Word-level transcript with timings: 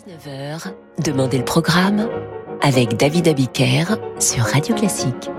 19h, 0.00 0.72
Demandez 1.04 1.36
le 1.36 1.44
programme 1.44 2.08
avec 2.62 2.96
David 2.96 3.28
Abiker 3.28 3.84
sur 4.18 4.44
Radio 4.44 4.74
Classique. 4.74 5.30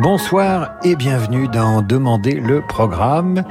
Bonsoir 0.00 0.74
et 0.84 0.94
bienvenue 0.94 1.48
dans 1.48 1.82
Demandez 1.82 2.34
le 2.34 2.64
programme. 2.64 3.42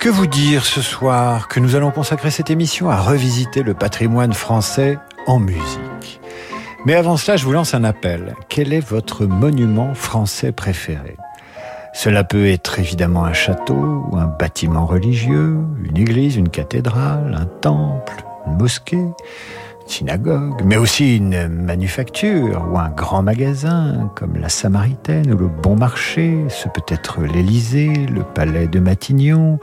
Que 0.00 0.08
vous 0.08 0.26
dire 0.26 0.64
ce 0.64 0.80
soir 0.80 1.46
que 1.46 1.60
nous 1.60 1.76
allons 1.76 1.92
consacrer 1.92 2.32
cette 2.32 2.50
émission 2.50 2.90
à 2.90 2.96
revisiter 2.96 3.62
le 3.62 3.74
patrimoine 3.74 4.32
français 4.32 4.98
en 5.28 5.38
musique. 5.38 6.20
Mais 6.84 6.94
avant 6.94 7.16
cela, 7.16 7.36
je 7.36 7.44
vous 7.44 7.52
lance 7.52 7.74
un 7.74 7.84
appel. 7.84 8.34
Quel 8.48 8.72
est 8.72 8.80
votre 8.80 9.26
monument 9.26 9.94
français 9.94 10.50
préféré? 10.50 11.16
Cela 11.94 12.24
peut 12.24 12.48
être 12.48 12.80
évidemment 12.80 13.24
un 13.24 13.34
château, 13.34 14.06
un 14.14 14.26
bâtiment 14.26 14.86
religieux, 14.86 15.56
une 15.84 15.98
église, 15.98 16.36
une 16.36 16.48
cathédrale, 16.48 17.36
un 17.38 17.46
temple, 17.46 18.24
une 18.46 18.56
mosquée, 18.56 19.04
synagogue, 19.86 20.62
mais 20.64 20.76
aussi 20.76 21.16
une 21.16 21.48
manufacture 21.48 22.64
ou 22.72 22.78
un 22.78 22.90
grand 22.90 23.22
magasin 23.22 24.10
comme 24.14 24.36
la 24.36 24.48
Samaritaine 24.48 25.32
ou 25.32 25.36
le 25.36 25.48
Bon 25.48 25.74
Marché, 25.76 26.36
ce 26.48 26.68
peut 26.68 26.84
être 26.88 27.22
l'Élysée, 27.22 28.06
le 28.06 28.22
palais 28.22 28.68
de 28.68 28.80
Matignon. 28.80 29.58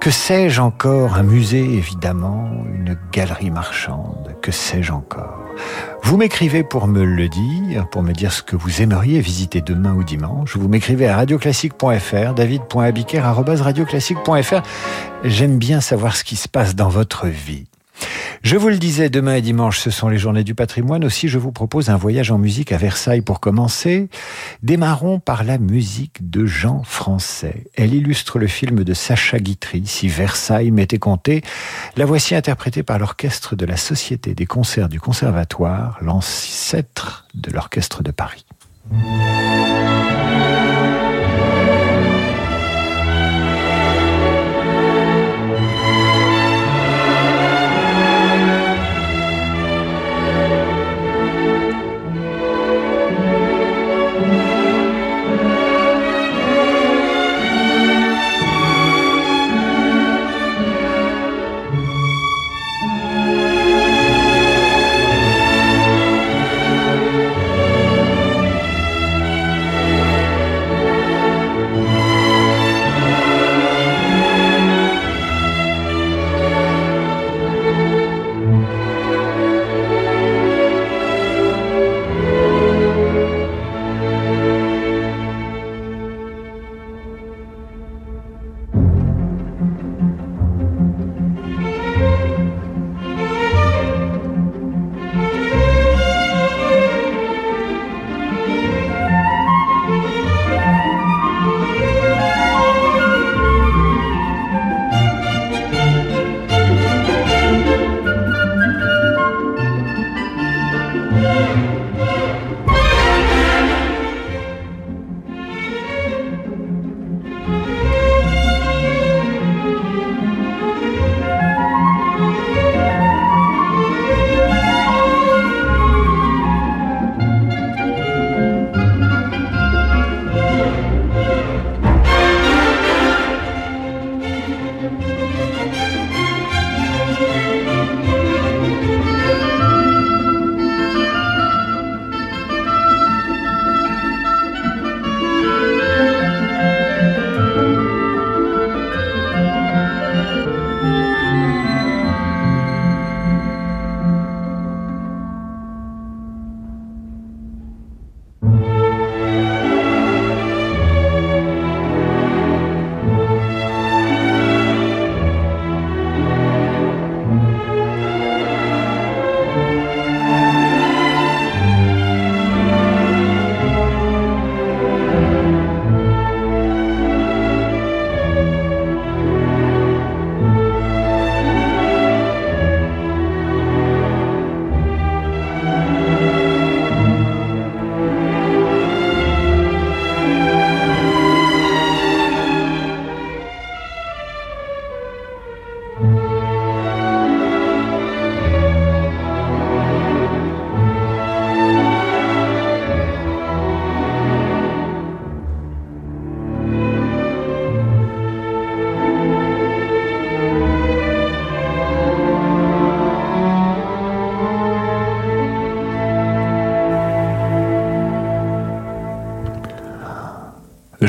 Que 0.00 0.10
sais-je 0.10 0.60
encore? 0.62 1.16
Un 1.16 1.22
musée, 1.22 1.62
évidemment, 1.62 2.50
une 2.74 2.96
galerie 3.12 3.50
marchande, 3.50 4.34
que 4.40 4.50
sais-je 4.50 4.92
encore? 4.92 5.44
Vous 6.02 6.16
m'écrivez 6.16 6.64
pour 6.64 6.86
me 6.86 7.04
le 7.04 7.28
dire, 7.28 7.86
pour 7.90 8.02
me 8.02 8.12
dire 8.12 8.32
ce 8.32 8.42
que 8.42 8.56
vous 8.56 8.80
aimeriez 8.80 9.20
visiter 9.20 9.60
demain 9.60 9.92
ou 9.92 10.02
dimanche. 10.02 10.56
Vous 10.56 10.68
m'écrivez 10.68 11.06
à 11.06 11.16
radioclassique.fr, 11.16 12.32
david.abiker.radioclassique.fr. 12.34 14.62
J'aime 15.24 15.58
bien 15.58 15.82
savoir 15.82 16.16
ce 16.16 16.24
qui 16.24 16.36
se 16.36 16.48
passe 16.48 16.74
dans 16.74 16.88
votre 16.88 17.26
vie. 17.26 17.66
Je 18.42 18.56
vous 18.56 18.68
le 18.68 18.78
disais, 18.78 19.10
demain 19.10 19.34
et 19.34 19.42
dimanche, 19.42 19.78
ce 19.78 19.90
sont 19.90 20.08
les 20.08 20.16
journées 20.16 20.44
du 20.44 20.54
patrimoine. 20.54 21.04
Aussi, 21.04 21.28
je 21.28 21.38
vous 21.38 21.52
propose 21.52 21.90
un 21.90 21.96
voyage 21.96 22.30
en 22.30 22.38
musique 22.38 22.72
à 22.72 22.78
Versailles 22.78 23.20
pour 23.20 23.38
commencer. 23.40 24.08
Démarrons 24.62 25.20
par 25.20 25.44
la 25.44 25.58
musique 25.58 26.30
de 26.30 26.46
Jean 26.46 26.82
Français. 26.82 27.66
Elle 27.76 27.94
illustre 27.94 28.38
le 28.38 28.46
film 28.46 28.82
de 28.82 28.94
Sacha 28.94 29.38
Guitry, 29.38 29.84
Si 29.86 30.08
Versailles 30.08 30.70
m'était 30.70 30.98
compté. 30.98 31.42
La 31.96 32.06
voici 32.06 32.34
interprétée 32.34 32.82
par 32.82 32.98
l'orchestre 32.98 33.56
de 33.56 33.66
la 33.66 33.76
Société 33.76 34.34
des 34.34 34.46
concerts 34.46 34.88
du 34.88 35.00
Conservatoire, 35.00 35.98
l'ancêtre 36.00 37.26
de 37.34 37.50
l'orchestre 37.50 38.02
de 38.02 38.10
Paris. 38.10 38.46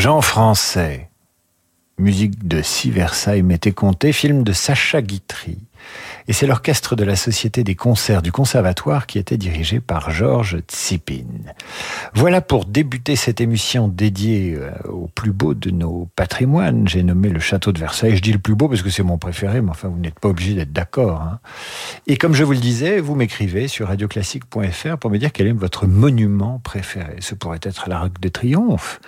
Jean 0.02 0.22
Français, 0.22 1.12
musique 2.00 2.48
de 2.48 2.64
Si 2.64 2.90
Versailles 2.90 3.44
m'était 3.44 3.72
compté, 3.72 4.12
film 4.14 4.42
de 4.42 4.52
Sacha 4.52 5.00
Guitry 5.00 5.60
et 6.28 6.34
c'est 6.34 6.48
l'orchestre 6.48 6.96
de 6.96 7.04
la 7.04 7.16
Société 7.16 7.64
des 7.64 7.76
concerts 7.76 8.22
du 8.22 8.32
Conservatoire 8.32 9.08
qui 9.08 9.20
était 9.20 9.38
dirigé 9.38 9.80
par 9.80 10.12
Georges 10.12 10.60
Tsipin. 10.68 11.26
Voilà 12.14 12.42
pour 12.42 12.66
débuter 12.66 13.16
cette 13.16 13.40
émission 13.40 13.88
dédiée 13.88 14.56
euh, 14.58 14.72
au 14.90 15.08
plus 15.08 15.32
beau 15.32 15.54
de 15.54 15.72
nos 15.72 16.10
patrimoines. 16.18 16.86
J'ai 16.88 17.04
nommé 17.04 17.30
le 17.30 17.40
château 17.40 17.72
de 17.72 17.80
Versailles. 17.80 18.18
Je 18.18 18.22
dis 18.22 18.34
le 18.34 18.40
plus 18.40 18.54
beau 18.54 18.68
parce 18.68 18.82
que 18.82 18.90
c'est 18.90 19.02
mon 19.02 19.18
préféré, 19.18 19.62
mais 19.62 19.70
enfin, 19.70 19.88
vous 19.88 19.98
n'êtes 19.98 20.20
pas 20.20 20.28
obligé 20.28 20.54
d'être 20.54 20.74
d'accord. 20.74 21.22
Hein. 21.22 21.40
Et 22.08 22.18
comme 22.18 22.34
je 22.34 22.44
vous 22.44 22.52
le 22.52 22.58
disais, 22.58 23.00
vous 23.00 23.16
m'écrivez 23.16 23.70
sur 23.70 23.88
radioclassique.fr 23.88 24.98
pour 24.98 25.10
me 25.10 25.18
dire 25.18 25.32
quel 25.32 25.48
est 25.48 25.54
votre 25.54 25.88
monument 25.88 26.60
préféré. 26.60 27.16
Ce 27.22 27.34
pourrait 27.34 27.62
être 27.64 27.88
l'Arc 27.88 28.20
de 28.20 28.28
Triomphe, 28.28 29.00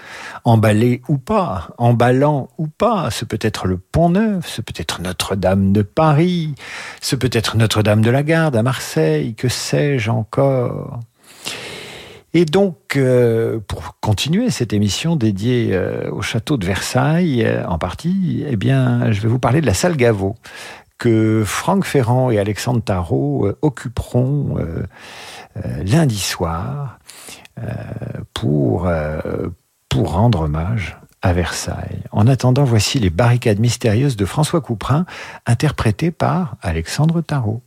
emballé 0.45 1.01
ou 1.09 1.17
pas, 1.17 1.71
emballant 1.77 2.49
ou 2.57 2.67
pas. 2.67 3.11
Ce 3.11 3.25
peut 3.25 3.39
être 3.41 3.67
le 3.67 3.77
Pont 3.77 4.09
Neuf, 4.09 4.47
ce 4.47 4.61
peut 4.61 4.73
être 4.77 5.01
Notre-Dame 5.01 5.73
de 5.73 5.81
Paris, 5.81 6.55
Ce 7.01 7.17
peut 7.17 7.29
être 7.33 7.57
Notre-Dame 7.57 8.01
de 8.01 8.09
la 8.09 8.23
Garde 8.23 8.55
à 8.55 8.63
Marseille, 8.63 9.35
que 9.35 9.49
sais-je 9.49 10.09
encore? 10.09 11.01
Et 12.35 12.45
donc, 12.45 12.95
euh, 12.95 13.59
pour 13.67 13.99
continuer 13.99 14.49
cette 14.49 14.73
émission 14.73 15.15
dédiée 15.15 15.69
euh, 15.71 16.09
au 16.11 16.23
château 16.23 16.57
de 16.57 16.65
Versailles, 16.65 17.43
euh, 17.45 17.65
en 17.67 17.77
partie, 17.77 18.43
eh 18.47 18.55
bien, 18.55 19.11
je 19.11 19.21
vais 19.21 19.27
vous 19.27 19.37
parler 19.37 19.61
de 19.61 19.67
la 19.67 19.75
salle 19.75 19.95
Gaveau, 19.95 20.35
que 20.97 21.43
Franck 21.45 21.85
Ferrand 21.85 22.31
et 22.31 22.39
Alexandre 22.39 22.81
Tarot 22.81 23.51
occuperont 23.61 24.57
lundi 25.83 26.17
soir 26.17 26.97
pour, 28.33 28.89
pour 29.89 30.13
rendre 30.13 30.41
hommage 30.41 30.97
à 31.21 31.33
Versailles. 31.33 32.03
En 32.11 32.27
attendant, 32.27 32.63
voici 32.63 32.99
les 32.99 33.09
barricades 33.09 33.59
mystérieuses 33.59 34.15
de 34.15 34.23
François 34.23 34.61
Couperin, 34.61 35.05
interprétées 35.45 36.11
par 36.11 36.55
Alexandre 36.61 37.19
Tarot. 37.19 37.61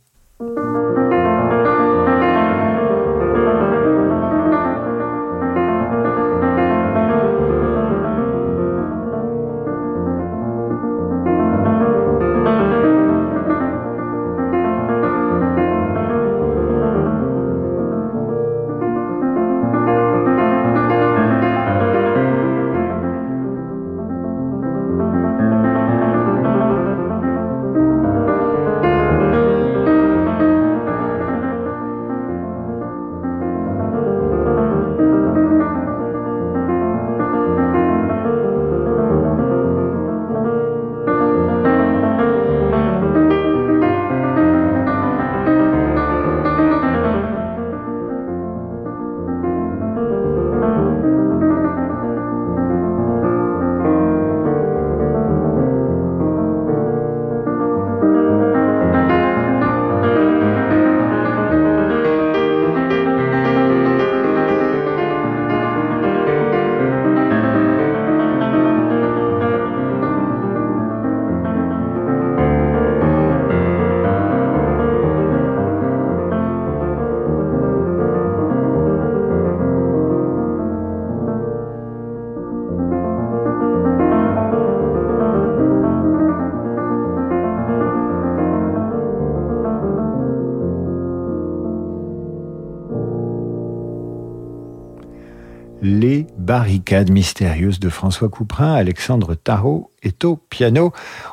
Barricade 96.67 97.09
mystérieuse 97.11 97.79
de 97.79 97.87
François 97.87 98.27
Couperin, 98.27 98.73
Alexandre 98.73 99.35
Tarot 99.35 99.89
est 100.03 100.25
au 100.25 100.35
piano. 100.35 100.91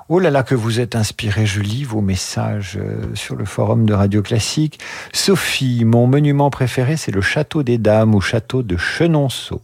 Oh 0.08 0.20
là 0.20 0.30
là 0.30 0.44
que 0.44 0.54
vous 0.54 0.78
êtes 0.78 0.94
inspiré, 0.94 1.44
je 1.44 1.60
lis 1.60 1.82
vos 1.82 2.00
messages 2.00 2.78
euh, 2.80 3.12
sur 3.14 3.34
le 3.34 3.44
forum 3.44 3.84
de 3.84 3.94
Radio 3.94 4.22
Classique. 4.22 4.78
Sophie, 5.12 5.84
mon 5.84 6.06
monument 6.06 6.50
préféré 6.50 6.96
c'est 6.96 7.10
le 7.10 7.20
château 7.20 7.64
des 7.64 7.78
Dames 7.78 8.14
ou 8.14 8.20
château 8.20 8.62
de 8.62 8.76
Chenonceau. 8.76 9.60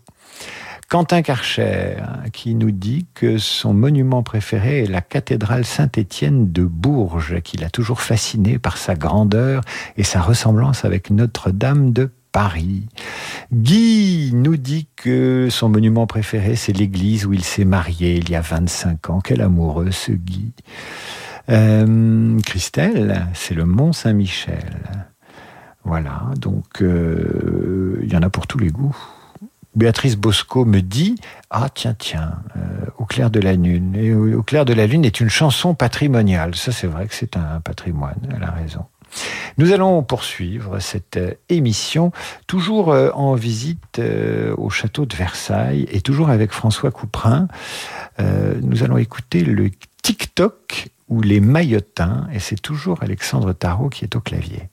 Quentin 0.88 1.22
Karcher, 1.22 1.99
qui 2.32 2.56
nous 2.56 2.72
dit 2.72 3.06
que 3.14 3.38
son 3.38 3.72
monument 3.72 4.25
préféré 4.25 4.82
est 4.82 4.90
la 4.90 5.00
cathédrale 5.00 5.64
Saint-Étienne 5.64 6.50
de 6.50 6.64
Bourges, 6.64 7.43
qu'il 7.43 7.62
a 7.62 7.70
toujours 7.70 8.00
fasciné 8.00 8.58
par 8.58 8.76
sa 8.76 8.96
grandeur 8.96 9.62
et 9.96 10.02
sa 10.02 10.20
ressemblance 10.20 10.84
avec 10.84 11.11
Notre-Dame 11.11 11.93
de 11.93 12.11
Paris. 12.32 12.87
Guy 13.53 14.31
nous 14.35 14.56
dit 14.56 14.88
que 14.97 15.49
son 15.50 15.69
monument 15.69 16.06
préféré, 16.06 16.56
c'est 16.56 16.73
l'église 16.73 17.27
où 17.27 17.32
il 17.32 17.44
s'est 17.44 17.65
marié 17.65 18.17
il 18.17 18.31
y 18.31 18.37
a 18.37 18.41
25 18.41 19.11
ans. 19.11 19.21
Quel 19.21 19.41
amoureux 19.41 19.91
ce 19.91 20.12
Guy. 20.12 20.53
Euh, 21.49 22.38
Christelle, 22.41 23.27
c'est 23.35 23.55
le 23.55 23.65
Mont 23.65 23.93
Saint-Michel. 23.93 25.05
Voilà, 25.85 26.23
donc 26.37 26.82
euh, 26.82 27.99
il 28.03 28.12
y 28.12 28.17
en 28.17 28.23
a 28.23 28.31
pour 28.31 28.47
tous 28.47 28.59
les 28.59 28.69
goûts. 28.69 28.97
Béatrice 29.75 30.17
Bosco 30.17 30.65
me 30.65 30.81
dit 30.81 31.15
Ah, 31.49 31.69
tiens, 31.73 31.94
tiens, 31.99 32.43
euh, 32.56 32.87
Au 32.99 33.05
clair 33.05 33.31
de 33.31 33.41
la 33.41 33.55
lune. 33.55 33.94
Et 33.97 34.12
au 34.12 34.43
clair 34.43 34.65
de 34.65 34.73
la 34.73 34.87
lune 34.87 35.05
est 35.05 35.21
une 35.21 35.31
chanson 35.31 35.75
patrimoniale. 35.75 36.55
Ça, 36.55 36.73
c'est 36.73 36.87
vrai 36.87 37.06
que 37.06 37.15
c'est 37.15 37.37
un 37.37 37.61
patrimoine, 37.61 38.21
elle 38.35 38.43
a 38.43 38.50
raison. 38.50 38.85
Nous 39.59 39.73
allons 39.73 40.03
poursuivre 40.03 40.79
cette 40.79 41.17
euh, 41.17 41.35
émission, 41.49 42.12
toujours 42.47 42.93
euh, 42.93 43.11
en 43.15 43.35
visite 43.35 43.99
euh, 43.99 44.55
au 44.57 44.71
château 44.71 45.07
de 45.07 45.15
Versailles 45.15 45.87
et 45.91 46.01
toujours 46.01 46.31
avec 46.31 46.53
François 46.53 46.91
Couperin. 46.91 47.49
Nous 48.62 48.83
allons 48.83 48.99
écouter 48.99 49.45
le 49.45 49.71
TikTok 50.03 50.89
ou 51.09 51.23
les 51.23 51.41
maillotins 51.41 52.29
et 52.35 52.39
c'est 52.39 52.61
toujours 52.61 53.03
Alexandre 53.03 53.55
Tarot 53.55 53.89
qui 53.89 54.05
est 54.05 54.15
au 54.15 54.21
clavier. 54.21 54.69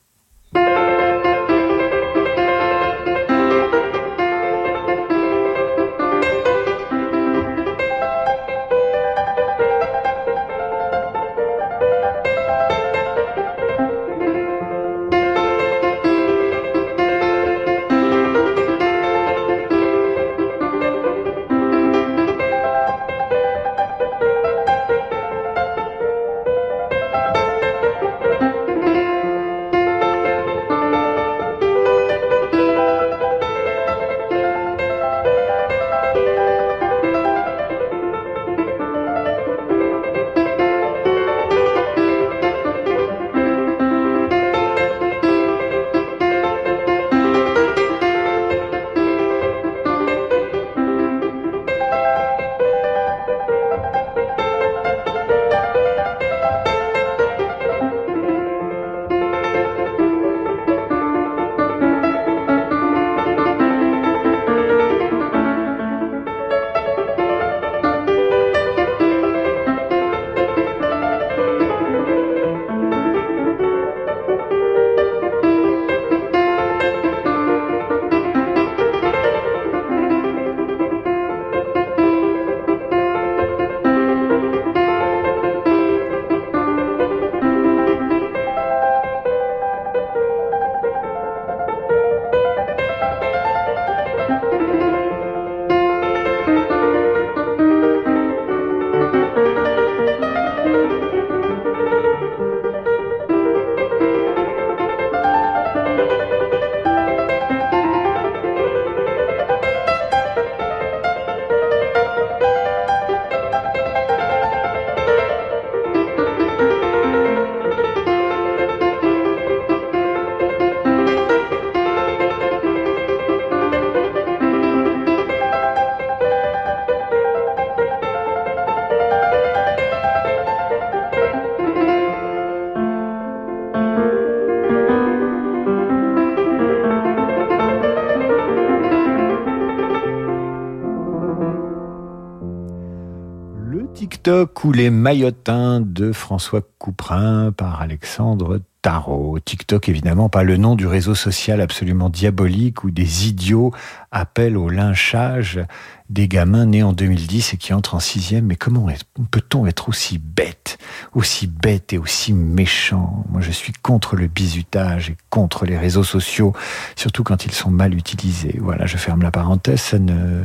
TikTok 144.28 144.64
ou 144.64 144.72
les 144.72 144.90
maillotins 144.90 145.80
de 145.80 146.12
François 146.12 146.60
Couperin 146.78 147.50
par 147.50 147.80
Alexandre 147.80 148.60
Tarot. 148.82 149.38
TikTok, 149.40 149.88
évidemment, 149.88 150.28
pas 150.28 150.42
le 150.42 150.58
nom 150.58 150.74
du 150.74 150.86
réseau 150.86 151.14
social 151.14 151.62
absolument 151.62 152.10
diabolique 152.10 152.84
où 152.84 152.90
des 152.90 153.26
idiots 153.26 153.72
appellent 154.10 154.58
au 154.58 154.68
lynchage 154.68 155.60
des 156.10 156.28
gamins 156.28 156.66
nés 156.66 156.82
en 156.82 156.92
2010 156.92 157.54
et 157.54 157.56
qui 157.56 157.74
entrent 157.74 157.94
en 157.94 158.00
sixième. 158.00 158.46
Mais 158.46 158.56
comment 158.56 158.86
peut-on 159.30 159.66
être 159.66 159.88
aussi 159.88 160.18
bête, 160.18 160.78
aussi 161.14 161.46
bête 161.46 161.92
et 161.92 161.98
aussi 161.98 162.32
méchant? 162.32 163.24
Moi, 163.30 163.40
je 163.42 163.50
suis 163.50 163.72
contre 163.72 164.16
le 164.16 164.26
bizutage 164.26 165.10
et 165.10 165.16
contre 165.28 165.66
les 165.66 165.76
réseaux 165.76 166.04
sociaux, 166.04 166.54
surtout 166.96 167.24
quand 167.24 167.44
ils 167.44 167.52
sont 167.52 167.70
mal 167.70 167.94
utilisés. 167.94 168.58
Voilà, 168.60 168.86
je 168.86 168.96
ferme 168.96 169.22
la 169.22 169.30
parenthèse. 169.30 169.80
Ça 169.80 169.98
ne 169.98 170.44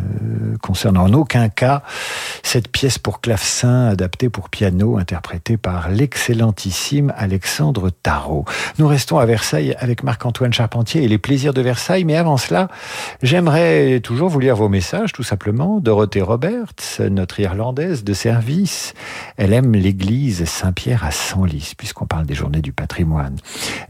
concerne 0.62 0.98
en 0.98 1.14
aucun 1.14 1.50
cas 1.50 1.84
cette 2.44 2.68
pièce 2.68 3.00
pour 3.00 3.22
clavecin 3.22 3.88
adaptée 3.88 4.30
pour 4.30 4.50
piano, 4.50 4.98
interprétée 4.98 5.58
par 5.58 5.90
l'excellentissime 5.90 7.14
Alexandre 7.16 7.90
Tarot. 7.90 8.46
Nous 8.80 8.88
restons 8.88 9.18
à 9.18 9.26
Versailles 9.26 9.76
avec 9.80 10.04
Marc-Antoine 10.04 10.54
Charpentier 10.54 11.04
et 11.04 11.08
les 11.08 11.18
plaisirs 11.18 11.54
de 11.54 11.62
Versailles. 11.62 12.04
Mais 12.04 12.18
avant 12.18 12.38
cela, 12.38 12.68
j'aimerais 13.22 14.02
toujours 14.02 14.30
vous 14.30 14.40
lire 14.40 14.56
vos 14.56 14.70
messages, 14.70 15.14
tout 15.14 15.24
simplement 15.24 15.53
Dorothée 15.54 16.22
Roberts, 16.22 17.00
notre 17.12 17.40
Irlandaise 17.40 18.04
de 18.04 18.14
service, 18.14 18.94
elle 19.38 19.54
aime 19.54 19.74
l'église 19.74 20.46
Saint-Pierre 20.46 21.04
à 21.04 21.12
Senlis, 21.12 21.74
puisqu'on 21.78 22.08
parle 22.08 22.26
des 22.26 22.34
journées 22.34 22.62
du 22.62 22.74
patrimoine. 22.74 23.38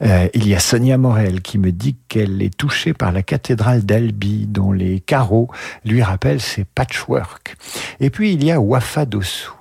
Euh, 0.01 0.27
il 0.33 0.47
y 0.47 0.55
a 0.55 0.59
Sonia 0.59 0.97
Morel 0.97 1.41
qui 1.41 1.57
me 1.57 1.71
dit 1.71 1.95
qu'elle 2.09 2.41
est 2.41 2.55
touchée 2.55 2.93
par 2.93 3.13
la 3.13 3.23
cathédrale 3.23 3.83
d'Albi, 3.83 4.45
dont 4.45 4.73
les 4.73 4.99
carreaux 4.99 5.49
lui 5.85 6.03
rappellent 6.03 6.41
ses 6.41 6.65
patchwork. 6.65 7.55
Et 8.01 8.09
puis 8.09 8.33
il 8.33 8.43
y 8.43 8.51
a 8.51 8.59
Wafa 8.59 9.05
Dossou. 9.05 9.53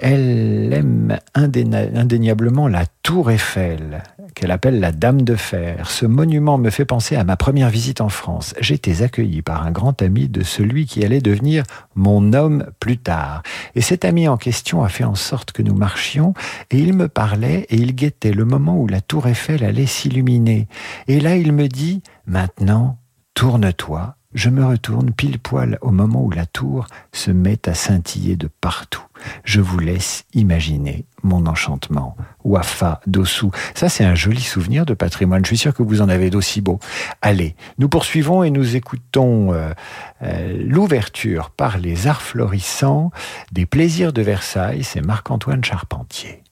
Elle 0.00 0.72
aime 0.72 1.18
indéniablement 1.34 2.68
la 2.68 2.86
tour 3.02 3.30
Eiffel 3.30 4.02
qu'elle 4.34 4.50
appelle 4.52 4.78
la 4.78 4.92
Dame 4.92 5.22
de 5.22 5.34
Fer. 5.34 5.90
Ce 5.90 6.06
monument 6.06 6.58
me 6.58 6.70
fait 6.70 6.84
penser 6.84 7.16
à 7.16 7.24
ma 7.24 7.36
première 7.36 7.70
visite 7.70 8.00
en 8.00 8.08
France. 8.08 8.54
J'étais 8.60 9.02
accueilli 9.02 9.42
par 9.42 9.66
un 9.66 9.72
grand 9.72 10.00
ami 10.00 10.28
de 10.28 10.44
celui 10.44 10.86
qui 10.86 11.04
allait 11.04 11.20
devenir 11.20 11.64
mon 11.96 12.32
homme 12.32 12.66
plus 12.78 12.98
tard. 12.98 13.42
Et 13.74 13.80
cet 13.80 14.04
ami 14.04 14.28
en 14.28 14.36
question 14.36 14.84
a 14.84 14.88
fait 14.88 15.04
en 15.04 15.16
sorte 15.16 15.50
que 15.50 15.62
nous 15.62 15.74
marchions 15.74 16.34
et 16.70 16.78
il 16.78 16.94
me 16.94 17.08
parlait 17.08 17.66
et 17.70 17.76
il 17.76 17.96
guettait 17.96 18.32
le 18.32 18.44
moment 18.44 18.78
où 18.78 18.86
la 18.86 19.00
tour 19.00 19.26
Eiffel 19.26 19.64
allait 19.64 19.86
s'illuminer. 19.86 20.68
Et 21.08 21.18
là 21.18 21.34
il 21.36 21.52
me 21.52 21.66
dit, 21.66 22.02
maintenant, 22.26 22.98
tourne-toi 23.34 24.17
je 24.34 24.50
me 24.50 24.64
retourne 24.64 25.12
pile 25.12 25.38
poil 25.38 25.78
au 25.80 25.90
moment 25.90 26.22
où 26.22 26.30
la 26.30 26.44
tour 26.44 26.86
se 27.12 27.30
met 27.30 27.66
à 27.66 27.74
scintiller 27.74 28.36
de 28.36 28.48
partout. 28.60 29.02
Je 29.44 29.60
vous 29.60 29.78
laisse 29.78 30.24
imaginer 30.34 31.06
mon 31.22 31.46
enchantement. 31.46 32.14
Wafa 32.44 33.00
Dossou. 33.06 33.50
Ça, 33.74 33.88
c'est 33.88 34.04
un 34.04 34.14
joli 34.14 34.42
souvenir 34.42 34.84
de 34.84 34.94
patrimoine. 34.94 35.44
Je 35.44 35.48
suis 35.48 35.58
sûr 35.58 35.74
que 35.74 35.82
vous 35.82 36.02
en 36.02 36.08
avez 36.08 36.30
d'aussi 36.30 36.60
beaux. 36.60 36.78
Allez, 37.22 37.56
nous 37.78 37.88
poursuivons 37.88 38.42
et 38.42 38.50
nous 38.50 38.76
écoutons 38.76 39.52
euh, 39.54 39.72
euh, 40.22 40.62
l'ouverture 40.62 41.50
par 41.50 41.78
les 41.78 42.06
arts 42.06 42.22
florissants 42.22 43.10
des 43.50 43.66
plaisirs 43.66 44.12
de 44.12 44.22
Versailles. 44.22 44.84
C'est 44.84 45.00
Marc-Antoine 45.00 45.64
Charpentier. 45.64 46.42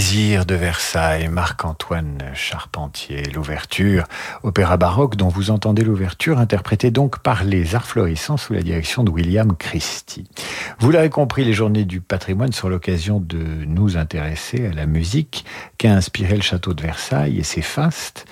Plaisir 0.00 0.46
de 0.46 0.54
Versailles, 0.54 1.28
Marc-Antoine 1.28 2.22
Charpentier, 2.32 3.22
l'ouverture, 3.34 4.04
opéra 4.42 4.78
baroque 4.78 5.14
dont 5.14 5.28
vous 5.28 5.50
entendez 5.50 5.82
l'ouverture, 5.84 6.38
interprétée 6.38 6.90
donc 6.90 7.18
par 7.18 7.44
les 7.44 7.74
Arts 7.74 7.86
Florissants 7.86 8.38
sous 8.38 8.54
la 8.54 8.62
direction 8.62 9.04
de 9.04 9.10
William 9.10 9.54
Christie. 9.54 10.26
Vous 10.78 10.90
l'avez 10.90 11.10
compris, 11.10 11.44
les 11.44 11.52
journées 11.52 11.84
du 11.84 12.00
patrimoine 12.00 12.52
sont 12.52 12.70
l'occasion 12.70 13.20
de 13.20 13.36
nous 13.66 13.98
intéresser 13.98 14.68
à 14.68 14.72
la 14.72 14.86
musique 14.86 15.44
qu'a 15.76 15.92
inspiré 15.92 16.34
le 16.34 16.42
château 16.42 16.72
de 16.72 16.80
Versailles 16.80 17.38
et 17.38 17.44
ses 17.44 17.60
fastes, 17.60 18.24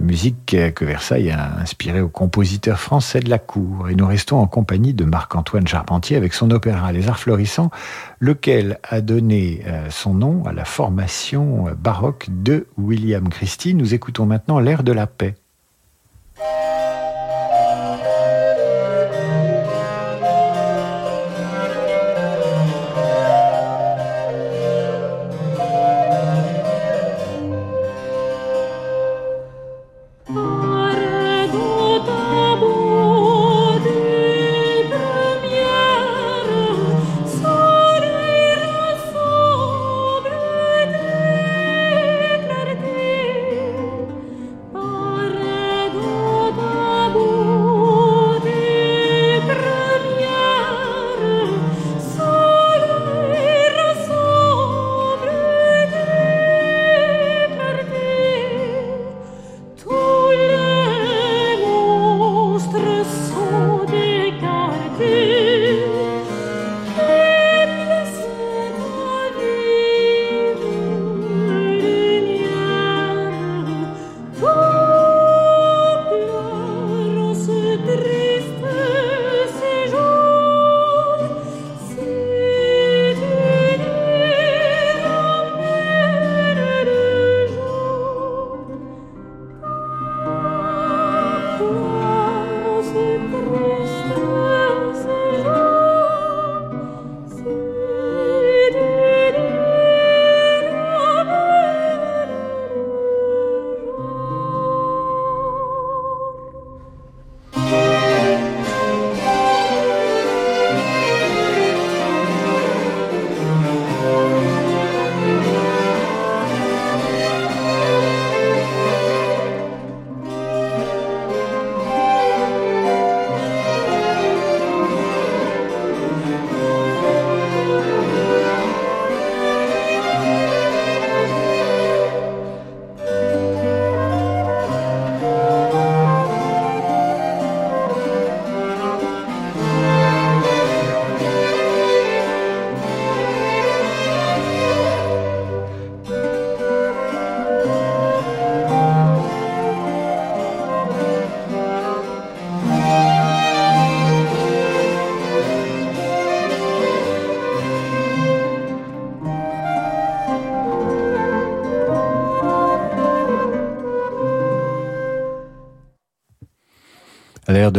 musique 0.00 0.56
que 0.74 0.84
Versailles 0.84 1.30
a 1.30 1.58
inspirée 1.60 2.00
aux 2.00 2.08
compositeurs 2.08 2.80
français 2.80 3.20
de 3.20 3.30
la 3.30 3.38
cour. 3.38 3.88
Et 3.88 3.94
nous 3.94 4.06
restons 4.06 4.38
en 4.38 4.46
compagnie 4.46 4.94
de 4.94 5.04
Marc-Antoine 5.04 5.66
Charpentier 5.66 6.16
avec 6.16 6.34
son 6.34 6.50
opéra 6.50 6.92
Les 6.92 7.08
Arts 7.08 7.18
Florissants, 7.18 7.70
lequel 8.18 8.78
a 8.82 9.00
donné 9.00 9.62
euh, 9.66 9.88
son 9.90 10.14
nom 10.14 10.44
à 10.44 10.52
la 10.52 10.64
formation 10.64 11.66
baroque 11.78 12.28
de 12.30 12.66
William 12.76 13.28
Christie. 13.28 13.74
Nous 13.74 13.94
écoutons 13.94 14.26
maintenant 14.26 14.58
l'air 14.58 14.82
de 14.82 14.92
la 14.92 15.06
paix. 15.06 15.34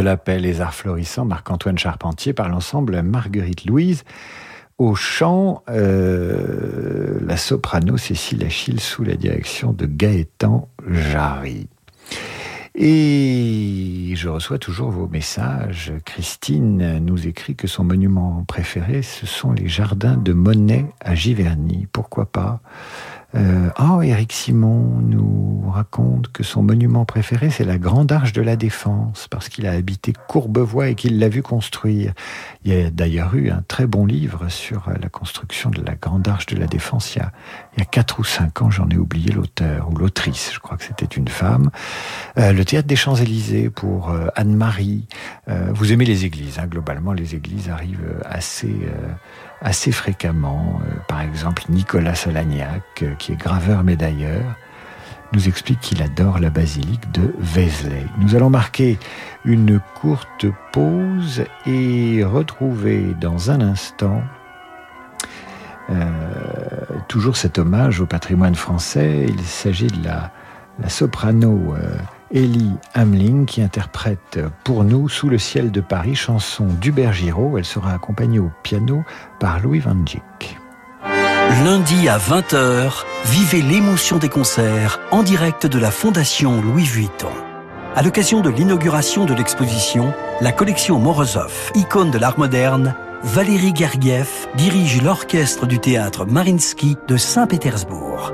De 0.02 0.06
la 0.06 0.18
paix, 0.18 0.40
les 0.40 0.62
arts 0.62 0.74
florissants, 0.74 1.26
Marc-Antoine 1.26 1.78
Charpentier 1.78 2.34
par 2.34 2.50
l'ensemble 2.50 3.04
Marguerite 3.04 3.66
Louise. 3.66 4.04
Au 4.80 4.96
chant, 4.96 5.64
euh, 5.70 7.20
la 7.24 7.38
soprano 7.38 7.98
Cécile 7.98 8.44
Achille 8.44 8.80
sous 8.80 9.04
la 9.04 9.14
direction 9.14 9.74
de 9.74 9.86
Gaëtan 9.86 10.70
Jarry. 10.90 11.68
Et 12.74 14.14
je 14.16 14.28
reçois 14.28 14.58
toujours 14.58 14.90
vos 14.90 15.08
messages. 15.08 15.94
Christine 16.04 16.98
nous 16.98 17.28
écrit 17.28 17.56
que 17.56 17.68
son 17.68 17.84
monument 17.84 18.44
préféré, 18.48 19.04
ce 19.04 19.28
sont 19.28 19.52
les 19.52 19.68
jardins 19.68 20.18
de 20.18 20.34
Monet 20.34 20.88
à 21.00 21.14
Giverny. 21.14 21.88
Pourquoi 21.92 22.26
pas? 22.26 22.62
Euh, 23.36 23.70
oh, 23.80 24.02
Éric 24.02 24.34
Simon 24.34 25.00
nous 25.02 25.70
raconte 25.70 26.32
que 26.32 26.44
son 26.44 26.64
monument 26.64 27.06
préféré, 27.06 27.50
c'est 27.50 27.64
la 27.64 27.78
Grande 27.78 28.12
Arche 28.12 28.34
de 28.34 28.42
la 28.42 28.56
Défense, 28.56 29.28
parce 29.30 29.50
qu'il 29.50 29.66
a 29.68 29.72
habité 29.72 30.14
Courbevoie 30.28 30.90
et 30.90 30.96
qu'il 30.96 31.20
l'a 31.20 31.30
vu 31.30 31.42
construire. 31.42 32.14
Il 32.66 32.74
y 32.74 32.82
a 32.82 32.90
d'ailleurs 32.90 33.36
eu 33.36 33.50
un 33.50 33.64
très 33.68 33.88
bon 33.88 34.06
livre 34.06 34.50
sur 34.50 34.90
la 35.02 35.10
construction 35.10 35.70
de 35.70 35.82
la 35.82 35.96
Grande 35.96 36.28
Arche 36.28 36.46
de 36.48 36.58
la 36.58 36.68
Défense 36.68 37.16
il 37.16 37.20
y 37.20 37.22
a, 37.22 37.32
il 37.76 37.80
y 37.80 37.82
a 37.82 37.86
4 37.86 38.20
ou 38.20 38.24
5 38.24 38.62
ans, 38.62 38.72
j'en 38.72 38.90
ai 38.90 38.98
oublié 38.98 39.32
l'auteur, 39.32 39.90
ou 39.90 39.96
l'autrice, 39.96 40.52
je 40.54 40.60
crois 40.60 40.78
que 40.78 40.84
c'était 40.84 41.06
une 41.06 41.28
femme. 41.28 41.70
Euh, 42.38 42.54
le 42.54 42.66
Théâtre 42.66 42.88
des 42.88 42.96
Champs-Élysées 42.96 43.70
pour 43.70 44.10
euh, 44.10 44.28
Anne-Marie. 44.36 45.08
Euh, 45.48 45.70
vous 45.74 45.94
aimez 45.94 46.06
les 46.06 46.26
églises, 46.26 46.60
hein, 46.60 46.68
globalement, 46.68 47.14
les 47.14 47.36
églises 47.36 47.70
arrivent 47.70 48.20
assez... 48.26 48.74
Assez 49.62 49.92
fréquemment. 49.92 50.82
Euh, 50.84 50.96
par 51.08 51.22
exemple, 51.22 51.64
Nicolas 51.70 52.16
Solagnac, 52.16 52.84
euh, 53.04 53.14
qui 53.16 53.34
est 53.34 53.36
graveur 53.36 53.84
médailleur, 53.84 54.56
nous 55.34 55.48
explique 55.48 55.80
qu'il 55.80 56.02
adore 56.02 56.40
la 56.40 56.50
basilique 56.50 57.12
de 57.12 57.34
Vézelay. 57.40 58.06
Nous 58.18 58.36
allons 58.36 58.50
marquer 58.50 58.98
une 59.46 59.80
courte 59.96 60.48
pause 60.74 61.44
et 61.66 62.24
retrouver 62.24 63.16
dans 63.22 63.52
un 63.52 63.62
instant 63.62 64.24
euh, 65.90 66.06
toujours 67.08 67.38
cet 67.38 67.60
hommage 67.60 68.02
au 68.02 68.06
patrimoine 68.06 68.56
français. 68.56 69.26
Il 69.30 69.42
s'agit 69.42 69.88
de 69.88 70.04
la, 70.04 70.32
soprano 70.90 71.76
Ellie 72.34 72.72
Hamling 72.94 73.46
qui 73.46 73.62
interprète 73.62 74.40
pour 74.64 74.84
nous 74.84 75.10
Sous 75.10 75.28
le 75.28 75.38
ciel 75.38 75.72
de 75.72 75.82
Paris, 75.82 76.16
chanson 76.16 76.66
d'Hubert 76.66 77.14
Giraud. 77.14 77.58
Elle 77.58 77.66
sera 77.66 77.92
accompagnée 77.94 78.40
au 78.40 78.52
piano 78.64 79.04
par 79.40 79.60
Louis 79.60 79.80
Van 79.80 79.96
Dijk. 79.96 80.58
Lundi 81.66 82.08
à 82.08 82.18
20h, 82.18 83.04
vivez 83.26 83.62
l'émotion 83.62 84.18
des 84.18 84.30
concerts 84.30 85.00
en 85.12 85.24
direct 85.24 85.68
de 85.68 85.78
la 85.78 85.92
Fondation 85.92 86.62
Louis 86.62 86.86
Vuitton. 86.86 87.32
À 87.96 88.04
l'occasion 88.04 88.40
de 88.40 88.50
l'inauguration 88.50 89.26
de 89.26 89.34
l'exposition, 89.34 90.14
la 90.40 90.54
collection 90.54 90.98
Morozov, 90.98 91.72
icône 91.76 92.12
de 92.12 92.18
l'art 92.18 92.40
moderne, 92.40 92.96
Valérie 93.24 93.76
Gergiev 93.76 94.30
dirige 94.56 95.02
l'orchestre 95.02 95.68
du 95.68 95.80
théâtre 95.80 96.26
Marinsky 96.26 96.98
de 97.08 97.18
Saint-Pétersbourg 97.18 98.32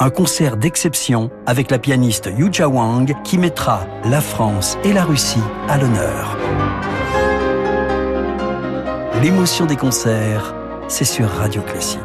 un 0.00 0.10
concert 0.10 0.56
d'exception 0.56 1.30
avec 1.46 1.70
la 1.70 1.78
pianiste 1.78 2.30
Yuja 2.36 2.68
Wang 2.68 3.14
qui 3.24 3.38
mettra 3.38 3.86
la 4.04 4.20
France 4.20 4.78
et 4.84 4.92
la 4.92 5.04
Russie 5.04 5.42
à 5.68 5.78
l'honneur. 5.78 6.36
L'émotion 9.22 9.66
des 9.66 9.76
concerts, 9.76 10.54
c'est 10.86 11.04
sur 11.04 11.28
Radio 11.28 11.62
Classique. 11.62 11.98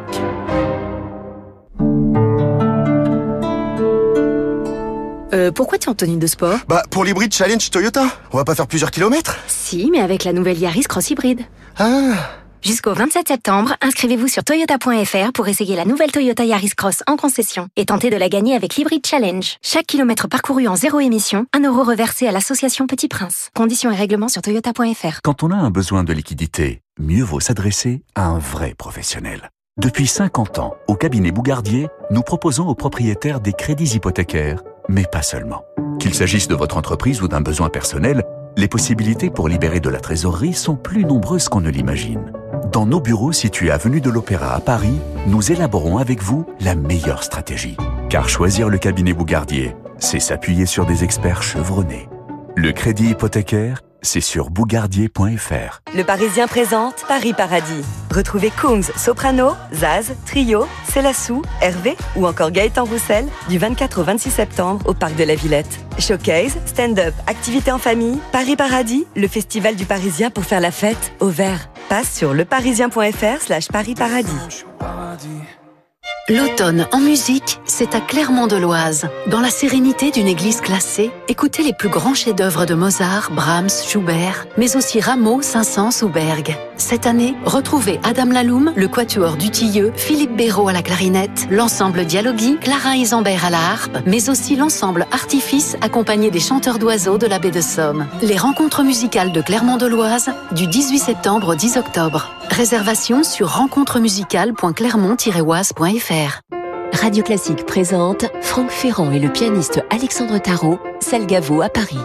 Euh, 5.34 5.52
pourquoi 5.52 5.78
tu 5.78 5.88
es 5.88 5.92
en 5.92 5.96
tenue 5.96 6.18
de 6.18 6.28
sport? 6.28 6.60
Bah, 6.68 6.84
pour 6.90 7.04
l'hybride 7.04 7.34
challenge 7.34 7.70
Toyota. 7.70 8.06
On 8.32 8.38
va 8.38 8.44
pas 8.44 8.56
faire 8.56 8.68
plusieurs 8.68 8.92
kilomètres 8.92 9.38
Si, 9.48 9.90
mais 9.92 10.00
avec 10.00 10.24
la 10.24 10.34
nouvelle 10.34 10.60
Yaris 10.60 10.84
Cross 10.84 11.12
Hybride. 11.12 11.42
Ah 11.78 12.14
Jusqu'au 12.64 12.94
27 12.94 13.28
septembre, 13.28 13.76
inscrivez-vous 13.82 14.30
sur 14.30 14.46
toyota.fr 14.46 15.34
pour 15.34 15.50
essayer 15.50 15.76
la 15.76 15.84
nouvelle 15.84 16.14
Toyota 16.14 16.46
Yaris 16.46 16.70
Cross 16.70 17.04
en 17.08 17.18
concession 17.18 17.68
et 17.76 17.84
tenter 17.84 18.10
de 18.10 18.16
la 18.16 18.30
gagner 18.30 18.56
avec 18.56 18.78
l'Hybrid 18.78 19.06
Challenge. 19.06 19.58
Chaque 19.62 19.86
kilomètre 19.86 20.30
parcouru 20.30 20.70
en 20.70 20.78
zéro 20.78 21.02
émission, 21.02 21.46
un 21.54 21.60
euro 21.60 21.84
reversé 21.84 22.26
à 22.26 22.32
l'association 22.32 22.88
Petit 22.88 23.10
Prince. 23.10 23.50
Conditions 23.54 23.92
et 23.92 23.96
règlements 23.96 24.30
sur 24.30 24.42
toyota.fr. 24.42 25.20
Quand 25.22 25.44
on 25.44 25.52
a 25.52 25.58
un 25.58 25.72
besoin 25.72 26.06
de 26.06 26.14
liquidité, 26.14 26.80
mieux 26.98 27.24
vaut 27.24 27.42
s'adresser 27.42 28.02
à 28.16 28.28
un 28.28 28.40
vrai 28.40 28.76
professionnel. 28.78 29.50
Depuis 29.76 30.08
50 30.08 30.60
ans, 30.60 30.76
au 30.88 30.96
cabinet 30.96 31.32
Bougardier, 31.32 31.90
nous 32.12 32.22
proposons 32.22 32.68
aux 32.70 32.76
propriétaires 32.76 33.42
des 33.42 33.52
crédits 33.52 33.96
hypothécaires, 33.96 34.64
mais 34.88 35.04
pas 35.04 35.22
seulement. 35.22 35.66
Qu'il 36.00 36.14
s'agisse 36.14 36.48
de 36.48 36.56
votre 36.56 36.78
entreprise 36.78 37.22
ou 37.22 37.28
d'un 37.28 37.42
besoin 37.42 37.68
personnel, 37.68 38.24
les 38.56 38.68
possibilités 38.68 39.30
pour 39.30 39.48
libérer 39.48 39.80
de 39.80 39.90
la 39.90 40.00
trésorerie 40.00 40.54
sont 40.54 40.76
plus 40.76 41.06
nombreuses 41.06 41.50
qu'on 41.50 41.62
ne 41.62 41.70
l'imagine. 41.70 42.32
Dans 42.72 42.86
nos 42.86 43.00
bureaux 43.00 43.32
situés 43.32 43.72
avenue 43.72 44.02
de 44.02 44.10
l'Opéra 44.10 44.54
à 44.54 44.60
Paris, 44.60 45.00
nous 45.28 45.52
élaborons 45.52 45.98
avec 45.98 46.22
vous 46.22 46.46
la 46.60 46.76
meilleure 46.76 47.24
stratégie. 47.24 47.78
Car 48.10 48.30
choisir 48.30 48.70
le 48.70 48.78
cabinet 48.78 49.14
Bougardier, 49.14 49.76
c'est 49.98 50.20
s'appuyer 50.20 50.66
sur 50.66 50.86
des 50.86 51.04
experts 51.04 51.44
chevronnés. 51.44 52.10
Le 52.56 52.72
crédit 52.72 53.10
hypothécaire, 53.10 53.82
c'est 54.04 54.22
sur 54.22 54.50
bougardier.fr. 54.50 55.82
Le 55.96 56.04
Parisien 56.04 56.48
présente 56.48 57.04
Paris 57.08 57.34
Paradis. 57.34 57.84
Retrouvez 58.14 58.52
Kungs, 58.52 58.84
Soprano, 58.96 59.54
Zaz, 59.74 60.14
Trio, 60.26 60.68
Célassou, 60.88 61.42
Hervé 61.62 61.96
ou 62.16 62.28
encore 62.28 62.52
Gaëtan 62.52 62.86
Roussel 62.86 63.26
du 63.50 63.58
24 63.58 64.02
au 64.02 64.04
26 64.04 64.30
septembre 64.30 64.86
au 64.86 64.94
Parc 64.94 65.16
de 65.16 65.24
la 65.24 65.36
Villette. 65.36 65.80
Showcase, 65.98 66.58
stand-up, 66.66 67.14
activités 67.28 67.72
en 67.72 67.80
famille, 67.80 68.20
Paris 68.32 68.56
Paradis, 68.56 69.08
le 69.16 69.28
festival 69.28 69.76
du 69.76 69.86
Parisien 69.86 70.30
pour 70.30 70.44
faire 70.44 70.62
la 70.62 70.72
fête 70.72 71.14
au 71.20 71.30
vert. 71.30 71.70
Passe 71.90 72.14
sur 72.14 72.34
leparisien.fr 72.34 73.42
slash 73.42 73.68
Paris 73.70 73.96
Paradis. 73.96 74.64
L'automne 76.30 76.88
en 76.94 77.00
musique, 77.00 77.60
c'est 77.66 77.96
à 77.96 78.00
Clermont-de-Loise. 78.00 79.10
Dans 79.28 79.42
la 79.42 79.50
sérénité 79.50 80.10
d'une 80.10 80.28
église 80.28 80.62
classée, 80.62 81.12
écoutez 81.28 81.64
les 81.64 81.74
plus 81.74 81.90
grands 81.90 82.14
chefs-d'œuvre 82.14 82.66
de 82.66 82.76
Mozart, 82.76 83.30
Brahms, 83.32 83.70
Schubert, 83.70 84.48
mais 84.58 84.78
aussi 84.78 85.02
Rameau, 85.02 85.42
Saint-Saëns 85.42 86.02
ou 86.02 86.08
Berg. 86.08 86.58
Cette 86.78 87.06
année, 87.06 87.36
retrouvez 87.46 88.00
Adam 88.04 88.26
Laloum, 88.26 88.74
le 88.76 88.88
quatuor 88.88 89.38
du 89.38 89.52
Tilleux, 89.52 89.94
Philippe 89.96 90.36
Béraud 90.36 90.68
à 90.68 90.74
la 90.74 90.82
clarinette, 90.82 91.48
l'ensemble 91.52 92.06
Dialogui, 92.06 92.58
Clara 92.60 92.96
Isambert 92.96 93.46
à 93.46 93.52
la 93.52 93.60
harpe, 93.60 93.98
mais 94.06 94.30
aussi 94.30 94.56
l'ensemble 94.56 95.08
Artifice 95.12 95.76
accompagné 95.82 96.32
des 96.32 96.40
chanteurs 96.40 96.80
d'oiseaux 96.80 97.18
de 97.18 97.28
la 97.28 97.40
baie 97.40 97.52
de 97.52 97.60
Somme. 97.62 98.08
Les 98.22 98.38
rencontres 98.38 98.84
musicales 98.84 99.32
de 99.32 99.42
Clermont-de-Loise 99.42 100.30
du 100.54 100.68
18 100.68 100.98
septembre 100.98 101.50
au 101.50 101.56
10 101.56 101.78
octobre. 101.78 102.30
Réservation 102.50 103.24
sur 103.24 103.50
rencontremusicale.clermont-oise.fr. 103.50 106.42
Radio 106.94 107.24
Classique 107.24 107.66
présente 107.66 108.26
Franck 108.42 108.70
Ferrand 108.70 109.12
et 109.12 109.20
le 109.20 109.30
pianiste 109.30 109.84
Alexandre 109.90 110.40
Tarot, 110.40 110.80
Salgavo 111.00 111.62
à 111.62 111.70
Paris. 111.70 111.98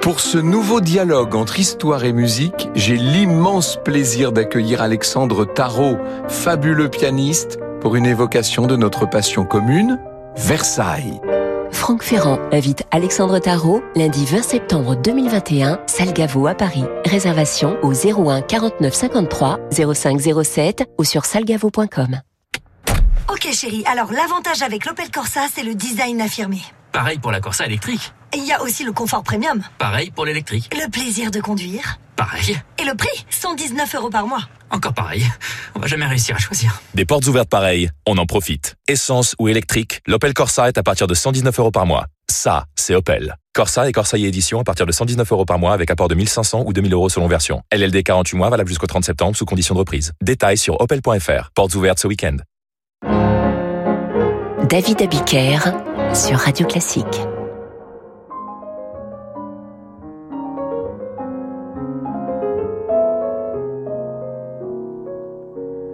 Pour 0.00 0.20
ce 0.20 0.38
nouveau 0.38 0.80
dialogue 0.80 1.34
entre 1.34 1.60
histoire 1.60 2.04
et 2.04 2.14
musique, 2.14 2.70
j'ai 2.74 2.96
l'immense 2.96 3.78
plaisir 3.84 4.32
d'accueillir 4.32 4.80
Alexandre 4.80 5.44
Tarot, 5.44 5.98
fabuleux 6.26 6.88
pianiste, 6.88 7.58
pour 7.82 7.96
une 7.96 8.06
évocation 8.06 8.66
de 8.66 8.76
notre 8.76 9.04
passion 9.04 9.44
commune, 9.44 9.98
Versailles. 10.36 11.20
Franck 11.70 12.02
Ferrand 12.02 12.38
invite 12.50 12.84
Alexandre 12.90 13.38
Tarot 13.40 13.82
lundi 13.94 14.24
20 14.24 14.42
septembre 14.42 14.96
2021, 14.96 15.80
Salgavo 15.86 16.46
à 16.46 16.54
Paris. 16.54 16.84
Réservation 17.04 17.76
au 17.82 17.92
01 17.92 18.40
49 18.40 18.94
53 18.94 19.60
05 19.94 20.20
07 20.42 20.90
ou 20.98 21.04
sur 21.04 21.26
salgavo.com. 21.26 22.20
Ok 23.30 23.52
chérie, 23.52 23.84
alors 23.86 24.12
l'avantage 24.12 24.62
avec 24.62 24.86
l'Opel 24.86 25.10
Corsa, 25.10 25.42
c'est 25.54 25.62
le 25.62 25.74
design 25.74 26.22
affirmé. 26.22 26.62
Pareil 26.92 27.18
pour 27.18 27.30
la 27.30 27.40
Corsa 27.40 27.66
électrique. 27.66 28.12
Et 28.32 28.38
il 28.38 28.46
y 28.46 28.52
a 28.52 28.62
aussi 28.62 28.84
le 28.84 28.92
confort 28.92 29.22
premium. 29.22 29.62
Pareil 29.78 30.10
pour 30.10 30.24
l'électrique. 30.24 30.70
Le 30.72 30.90
plaisir 30.90 31.30
de 31.30 31.40
conduire. 31.40 31.98
Pareil. 32.16 32.60
Et 32.78 32.84
le 32.84 32.94
prix 32.94 33.26
119 33.30 33.94
euros 33.94 34.10
par 34.10 34.26
mois. 34.26 34.42
Encore 34.70 34.92
pareil. 34.92 35.24
On 35.74 35.80
va 35.80 35.86
jamais 35.86 36.06
réussir 36.06 36.36
à 36.36 36.38
choisir. 36.38 36.80
Des 36.94 37.04
portes 37.04 37.26
ouvertes 37.26 37.48
pareilles, 37.48 37.90
on 38.06 38.18
en 38.18 38.26
profite. 38.26 38.74
Essence 38.88 39.34
ou 39.38 39.48
électrique, 39.48 40.00
l'Opel 40.06 40.34
Corsa 40.34 40.68
est 40.68 40.78
à 40.78 40.82
partir 40.82 41.06
de 41.06 41.14
119 41.14 41.58
euros 41.58 41.70
par 41.70 41.86
mois. 41.86 42.06
Ça, 42.28 42.66
c'est 42.76 42.94
Opel. 42.94 43.36
Corsa 43.54 43.88
et 43.88 43.92
Corsa 43.92 44.16
e 44.16 44.20
Edition 44.20 44.60
à 44.60 44.64
partir 44.64 44.86
de 44.86 44.92
119 44.92 45.30
euros 45.32 45.44
par 45.44 45.58
mois 45.58 45.72
avec 45.72 45.90
apport 45.90 46.08
de 46.08 46.14
1500 46.14 46.64
ou 46.66 46.72
2000 46.72 46.92
euros 46.92 47.08
selon 47.08 47.26
version. 47.26 47.62
LLD 47.72 48.02
48 48.02 48.36
mois 48.36 48.50
valable 48.50 48.68
jusqu'au 48.68 48.86
30 48.86 49.04
septembre 49.04 49.36
sous 49.36 49.44
condition 49.44 49.74
de 49.74 49.80
reprise. 49.80 50.12
Détails 50.20 50.58
sur 50.58 50.80
opel.fr. 50.80 51.50
Portes 51.54 51.74
ouvertes 51.74 51.98
ce 51.98 52.06
week-end. 52.06 52.36
David 54.68 55.02
Abiker 55.02 55.58
sur 56.14 56.36
Radio 56.38 56.66
Classique. 56.66 57.04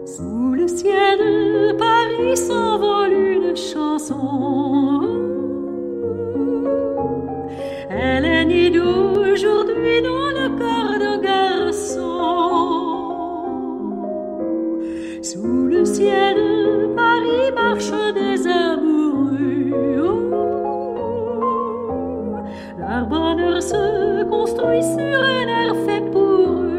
Sous 0.07 0.55
le 0.55 0.67
ciel 0.69 1.77
Paris 1.79 2.37
s'envole 2.37 3.13
une 3.13 3.57
chanson. 3.57 5.01
Elle 7.91 8.25
est 8.25 8.45
né 8.47 8.71
d'aujourd'hui 8.71 10.03
dans 10.03 10.31
le 10.39 10.49
corps 10.59 10.99
d'un 10.99 11.19
garçon. 11.19 12.03
Sous 15.23 15.67
le 15.67 15.85
ciel 15.85 16.37
Paris 16.97 17.53
marchent 17.55 18.15
des 18.15 18.47
amoureux. 18.47 19.56
Leur 22.79 23.07
bonheur 23.07 23.63
se 23.63 24.25
construit 24.25 24.83
sur 24.83 25.21
un 25.23 25.47
air 25.49 25.75
fait 25.87 26.05
pour 26.13 26.61
eux. 26.61 26.77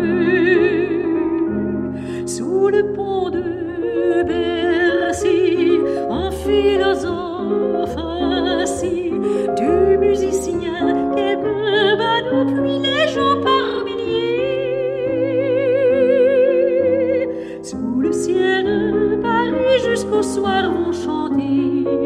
Sous 2.26 2.70
le 2.70 2.94
pont 2.94 3.30
de 3.30 4.24
Bercy, 4.24 5.80
un 6.10 6.32
philosophe 6.32 7.98
assis, 7.98 9.12
du 9.58 9.98
musicien, 9.98 11.12
quelques 11.16 11.98
badauds, 11.98 12.46
puis 12.56 12.80
les 12.80 13.08
gens 13.10 13.42
par 13.42 13.84
milliers. 13.86 14.48
Sous 17.64 18.00
le 18.00 18.12
ciel 18.12 18.66
de 18.66 19.16
Paris, 19.22 19.80
jusqu'au 19.88 20.22
soir 20.22 20.72
vont 20.72 20.92
chanter. 20.92 21.97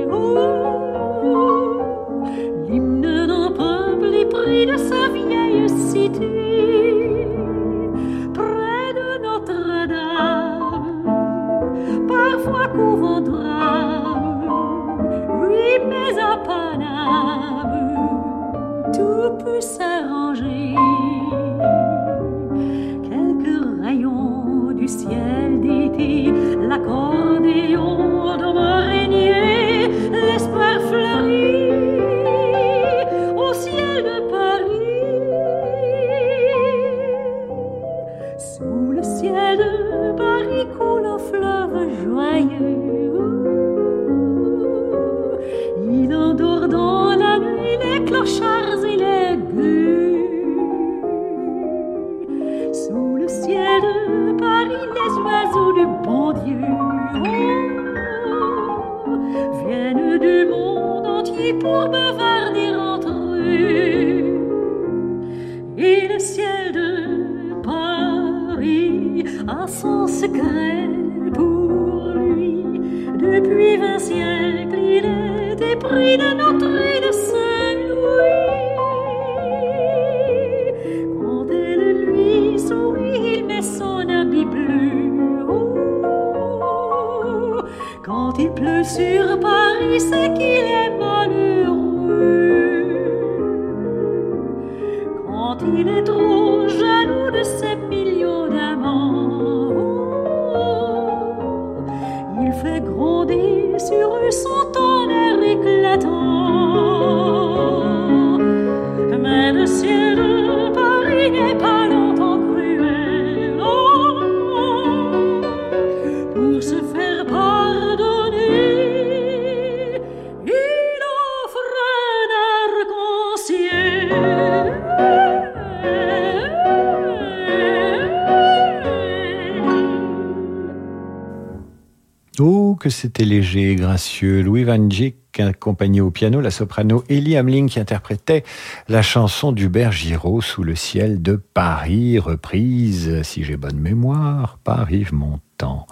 C'était 133.02 133.26
léger 133.26 133.72
et 133.72 133.76
gracieux. 133.76 134.44
Louis 134.44 134.64
Van 134.64 134.78
Dijk 134.78 135.40
accompagné 135.40 136.02
au 136.02 136.12
piano 136.12 136.40
la 136.40 136.52
soprano 136.52 137.04
Ellie 137.10 137.36
Hamling 137.36 137.68
qui 137.68 137.80
interprétait 137.80 138.44
la 138.90 139.02
chanson 139.02 139.52
d'Hubert 139.52 139.92
Giraud 139.92 140.42
sous 140.42 140.62
le 140.62 140.76
ciel 140.76 141.20
de 141.20 141.36
Paris, 141.36 142.20
reprise, 142.20 143.24
si 143.24 143.44
j'ai 143.44 143.58
bonne 143.58 143.80
mémoire, 143.80 144.60
par 144.64 144.92
Yves 144.92 145.16
Montand. 145.16 145.88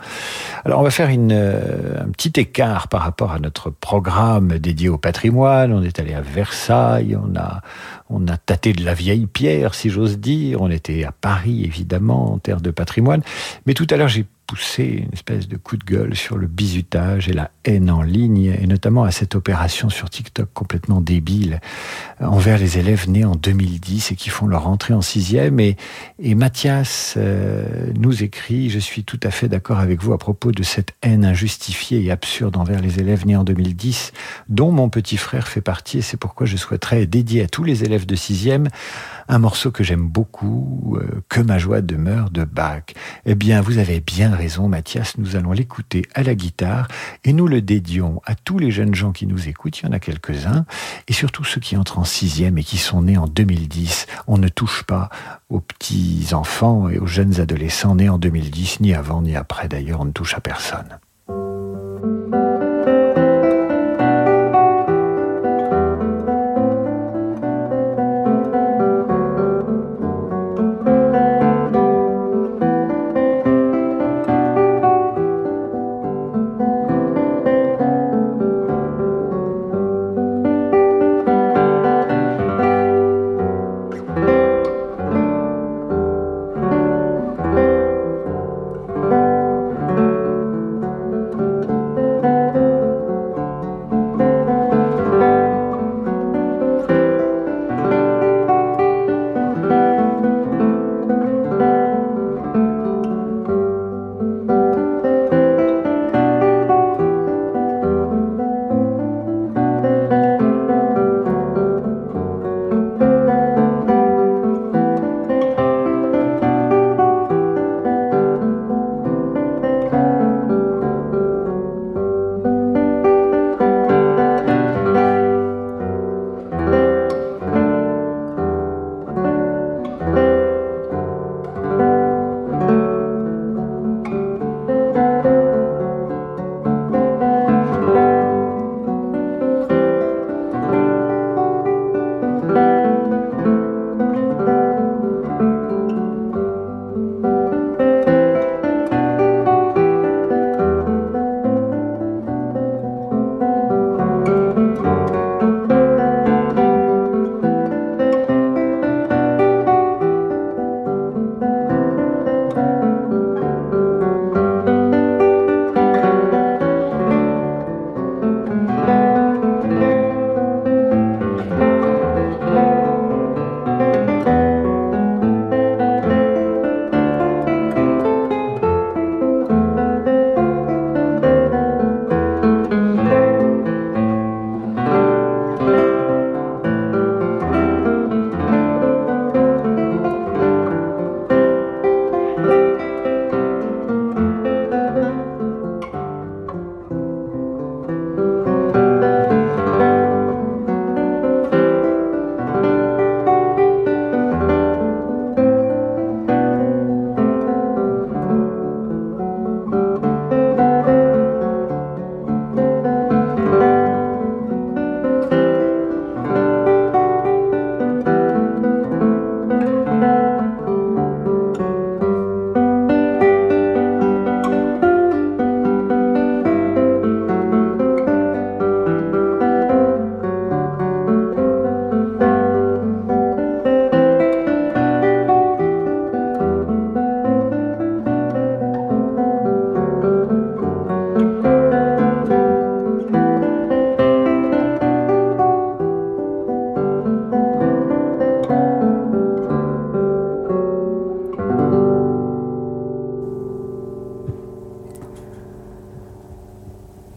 Alors 0.66 0.82
on 0.82 0.84
va 0.84 0.92
faire 0.92 1.10
euh, 1.12 2.04
un 2.04 2.10
petit 2.10 2.40
écart 2.40 2.90
par 2.90 3.02
rapport 3.02 3.32
à 3.32 3.40
notre 3.40 3.72
programme 3.72 4.60
dédié 4.60 4.90
au 4.90 5.00
patrimoine. 5.00 5.74
On 5.74 5.82
est 5.82 5.98
allé 5.98 6.14
à 6.14 6.22
Versailles, 6.22 7.18
on 7.20 7.36
a, 7.36 7.62
on 8.10 8.28
a 8.28 8.38
tâté 8.38 8.74
de 8.74 8.84
la 8.84 8.94
vieille 8.94 9.28
pierre, 9.28 9.76
si 9.76 9.90
j'ose 9.90 10.20
dire. 10.20 10.62
On 10.62 10.70
était 10.70 11.04
à 11.04 11.12
Paris, 11.12 11.64
évidemment, 11.64 12.34
en 12.34 12.40
terre 12.40 12.62
de 12.62 12.72
patrimoine. 12.72 13.22
Mais 13.66 13.74
tout 13.74 13.88
à 13.90 13.98
l'heure, 13.98 14.08
j'ai 14.08 14.26
poussé 14.50 15.04
une 15.06 15.14
espèce 15.14 15.48
de 15.48 15.58
coup 15.58 15.78
de 15.78 15.84
gueule 15.84 16.16
sur 16.16 16.36
le 16.36 16.48
bizutage 16.48 17.30
et 17.30 17.34
la 17.34 17.52
haine 17.66 17.92
en 17.92 18.02
ligne, 18.02 18.58
et 18.60 18.66
notamment 18.66 19.04
à 19.04 19.12
cette 19.12 19.36
opération 19.36 19.90
sur 19.90 20.10
TikTok 20.10 20.50
complètement 20.56 21.02
débile 21.02 21.62
envers 22.20 22.58
les 22.58 22.80
élèves 22.80 23.08
nés 23.08 23.26
en 23.26 23.36
2010 23.36 24.12
et 24.12 24.16
qui 24.16 24.30
font 24.30 24.48
leur 24.48 24.68
entrée 24.68 24.96
en 24.96 25.04
sixième. 25.04 25.60
Et, 25.60 25.78
et 26.18 26.34
Mathias 26.34 27.14
euh, 27.18 27.92
nous 27.96 28.24
écrit, 28.24 28.72
je 28.72 28.80
suis 28.80 29.04
tout 29.04 29.20
à 29.22 29.30
fait 29.30 29.48
d'accord 29.48 29.78
avec 29.78 30.02
vous 30.02 30.14
à 30.14 30.18
propos 30.18 30.52
de 30.52 30.64
cette 30.64 30.96
haine 31.04 31.26
injustifiée 31.26 32.04
et 32.04 32.10
absurde 32.10 32.58
envers 32.58 32.82
les 32.82 33.00
élèves 33.00 33.28
nés 33.28 33.36
en 33.36 33.44
2010, 33.44 34.14
dont 34.50 34.72
mon 34.72 34.90
petit 34.90 35.18
frère 35.18 35.48
fait 35.48 35.62
partie, 35.62 36.00
et 36.00 36.02
c'est 36.02 36.18
pourquoi 36.18 36.48
je 36.48 36.58
souhaiterais 36.58 37.06
dédier 37.06 37.44
à 37.44 37.48
tous 37.48 37.64
les 37.64 37.84
élèves 37.84 37.99
de 38.06 38.16
sixième 38.16 38.68
un 39.30 39.38
morceau 39.38 39.72
que 39.72 39.84
j'aime 39.84 40.08
beaucoup, 40.08 40.98
euh, 41.00 41.22
Que 41.30 41.40
ma 41.40 41.60
joie 41.60 41.82
demeure 41.82 42.32
de 42.32 42.44
Bach. 42.44 42.84
Eh 43.26 43.36
bien, 43.36 43.62
vous 43.62 43.78
avez 43.78 44.00
bien 44.00 44.36
raison, 44.36 44.68
Mathias, 44.68 45.18
nous 45.18 45.36
allons 45.36 45.52
l'écouter 45.52 46.08
à 46.16 46.24
la 46.24 46.34
guitare 46.34 46.88
et 47.24 47.32
nous 47.32 47.48
le 47.48 47.62
dédions 47.62 48.22
à 48.26 48.34
tous 48.34 48.58
les 48.58 48.72
jeunes 48.72 48.96
gens 48.96 49.12
qui 49.12 49.28
nous 49.28 49.48
écoutent, 49.48 49.80
il 49.80 49.86
y 49.86 49.90
en 49.90 49.94
a 49.94 50.00
quelques-uns, 50.00 50.66
et 51.08 51.14
surtout 51.14 51.44
ceux 51.44 51.62
qui 51.62 51.78
entrent 51.78 52.00
en 52.00 52.06
sixième 52.06 52.58
et 52.58 52.64
qui 52.64 52.78
sont 52.78 53.04
nés 53.04 53.18
en 53.18 53.28
2010. 53.28 54.08
On 54.28 54.40
ne 54.40 54.48
touche 54.48 54.84
pas 54.84 55.10
aux 55.50 55.60
petits 55.60 56.30
enfants 56.32 56.90
et 56.90 56.98
aux 56.98 57.08
jeunes 57.08 57.40
adolescents 57.40 57.96
nés 57.96 58.10
en 58.10 58.18
2010, 58.18 58.80
ni 58.80 58.96
avant 58.96 59.22
ni 59.22 59.36
après 59.36 59.68
d'ailleurs, 59.68 60.02
on 60.02 60.06
ne 60.06 60.12
touche 60.12 60.34
à 60.34 60.40
personne. 60.40 60.98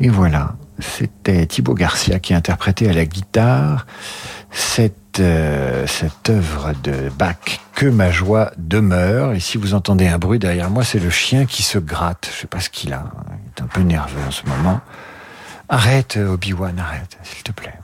Voilà, 0.09 0.57
c'était 0.79 1.47
Thibaut 1.47 1.75
Garcia 1.75 2.19
qui 2.19 2.35
interprétait 2.35 2.89
à 2.89 2.93
la 2.93 3.05
guitare 3.05 3.87
cette, 4.51 5.21
euh, 5.21 5.87
cette 5.87 6.31
œuvre 6.31 6.73
de 6.83 7.09
Bach, 7.19 7.61
Que 7.75 7.87
ma 7.87 8.11
joie 8.11 8.53
demeure. 8.59 9.33
Et 9.33 9.41
si 9.41 9.59
vous 9.59 9.75
entendez 9.75 10.07
un 10.09 10.19
bruit 10.19 10.39
derrière 10.39 10.71
moi, 10.71 10.85
c'est 10.85 10.99
le 10.99 11.11
chien 11.11 11.47
qui 11.47 11.63
se 11.63 11.79
gratte. 11.79 12.31
Je 12.35 12.41
sais 12.41 12.47
pas 12.47 12.61
ce 12.61 12.69
qu'il 12.69 12.93
a. 12.93 13.05
Il 13.31 13.49
est 13.59 13.63
un 13.63 13.67
peu 13.67 13.81
nerveux 13.81 14.21
en 14.27 14.31
ce 14.31 14.47
moment. 14.47 14.81
Arrête, 15.69 16.19
Obi-Wan, 16.19 16.79
arrête, 16.79 17.17
s'il 17.23 17.43
te 17.43 17.53
plaît. 17.53 17.75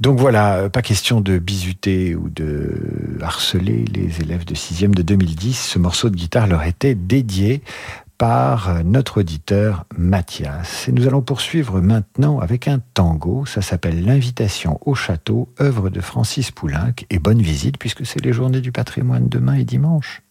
Donc 0.00 0.18
voilà, 0.18 0.56
euh, 0.56 0.68
pas 0.68 0.82
question 0.82 1.20
de 1.20 1.38
bisuter 1.38 2.16
ou 2.16 2.28
de 2.28 3.18
harceler 3.22 3.84
les 3.94 4.20
élèves 4.20 4.44
de 4.44 4.54
6e 4.54 4.92
de 4.92 5.02
2010. 5.02 5.56
Ce 5.56 5.78
morceau 5.78 6.10
de 6.10 6.16
guitare 6.16 6.48
leur 6.48 6.64
était 6.64 6.96
dédié 6.96 7.62
par 8.22 8.84
notre 8.84 9.22
auditeur 9.22 9.84
Mathias. 9.98 10.86
Et 10.86 10.92
nous 10.92 11.08
allons 11.08 11.22
poursuivre 11.22 11.80
maintenant 11.80 12.38
avec 12.38 12.68
un 12.68 12.78
tango. 12.78 13.46
Ça 13.46 13.62
s'appelle 13.62 14.04
L'invitation 14.04 14.78
au 14.86 14.94
château, 14.94 15.48
œuvre 15.60 15.90
de 15.90 16.00
Francis 16.00 16.52
Poulenc. 16.52 16.94
Et 17.10 17.18
bonne 17.18 17.42
visite 17.42 17.78
puisque 17.78 18.06
c'est 18.06 18.24
les 18.24 18.32
journées 18.32 18.60
du 18.60 18.70
patrimoine 18.70 19.28
demain 19.28 19.54
et 19.54 19.64
dimanche. 19.64 20.22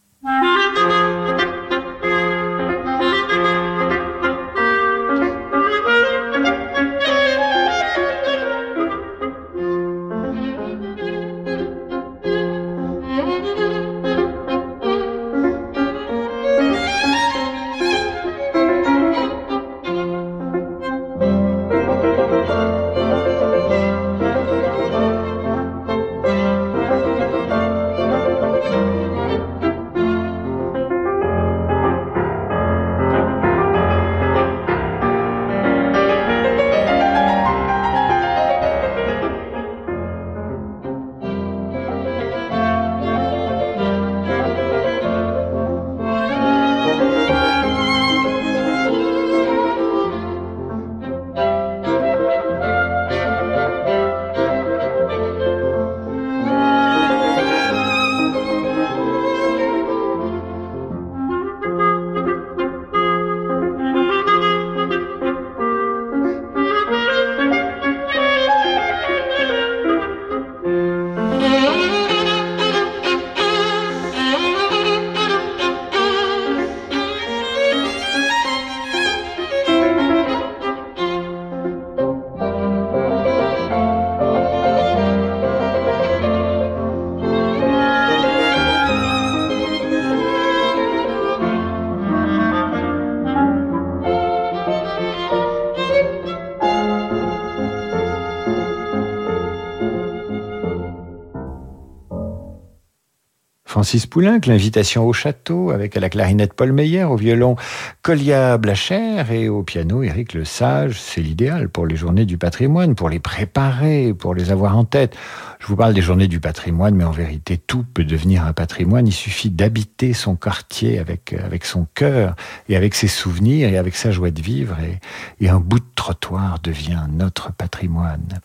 Francis 103.71 104.05
Poulenc, 104.05 104.41
l'invitation 104.47 105.07
au 105.07 105.13
château, 105.13 105.71
avec 105.71 105.95
à 105.95 106.01
la 106.01 106.09
clarinette 106.09 106.53
Paul 106.53 106.73
Meyer, 106.73 107.05
au 107.05 107.15
violon 107.15 107.55
Colia 108.01 108.57
Blacher 108.57 109.23
et 109.31 109.47
au 109.47 109.63
piano 109.63 110.03
Éric 110.03 110.33
Le 110.33 110.43
Sage. 110.43 110.99
C'est 110.99 111.21
l'idéal 111.21 111.69
pour 111.69 111.87
les 111.87 111.95
journées 111.95 112.25
du 112.25 112.37
patrimoine, 112.37 112.95
pour 112.95 113.07
les 113.07 113.21
préparer, 113.21 114.13
pour 114.13 114.35
les 114.35 114.51
avoir 114.51 114.77
en 114.77 114.83
tête. 114.83 115.15
Je 115.61 115.67
vous 115.67 115.75
parle 115.75 115.93
des 115.93 116.01
journées 116.01 116.27
du 116.27 116.39
patrimoine, 116.39 116.95
mais 116.95 117.03
en 117.03 117.11
vérité, 117.11 117.55
tout 117.55 117.85
peut 117.93 118.03
devenir 118.03 118.45
un 118.45 118.51
patrimoine. 118.51 119.05
Il 119.05 119.13
suffit 119.13 119.51
d'habiter 119.51 120.11
son 120.13 120.35
quartier 120.35 120.97
avec, 120.97 121.33
avec 121.33 121.65
son 121.65 121.85
cœur 121.93 122.35
et 122.67 122.75
avec 122.75 122.95
ses 122.95 123.07
souvenirs 123.07 123.69
et 123.69 123.77
avec 123.77 123.95
sa 123.95 124.09
joie 124.09 124.31
de 124.31 124.41
vivre 124.41 124.75
et, 124.79 124.99
et 125.39 125.49
un 125.49 125.59
bout 125.59 125.77
de 125.77 125.85
trottoir 125.93 126.57
devient 126.63 127.05
notre 127.11 127.53
patrimoine. 127.53 128.41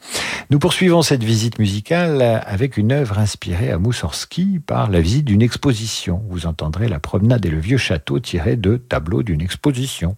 Nous 0.50 0.58
poursuivons 0.58 1.00
cette 1.00 1.24
visite 1.24 1.58
musicale 1.58 2.20
avec 2.44 2.76
une 2.76 2.92
œuvre 2.92 3.18
inspirée 3.18 3.70
à 3.70 3.78
Moussorski 3.78 4.60
par 4.64 4.90
la 4.90 5.00
visite 5.00 5.24
d'une 5.24 5.42
exposition. 5.42 6.22
Vous 6.28 6.44
entendrez 6.44 6.86
la 6.86 7.00
promenade 7.00 7.46
et 7.46 7.50
le 7.50 7.60
vieux 7.60 7.78
château 7.78 8.20
tiré 8.20 8.56
de 8.56 8.76
tableaux 8.76 9.22
d'une 9.22 9.40
exposition. 9.40 10.16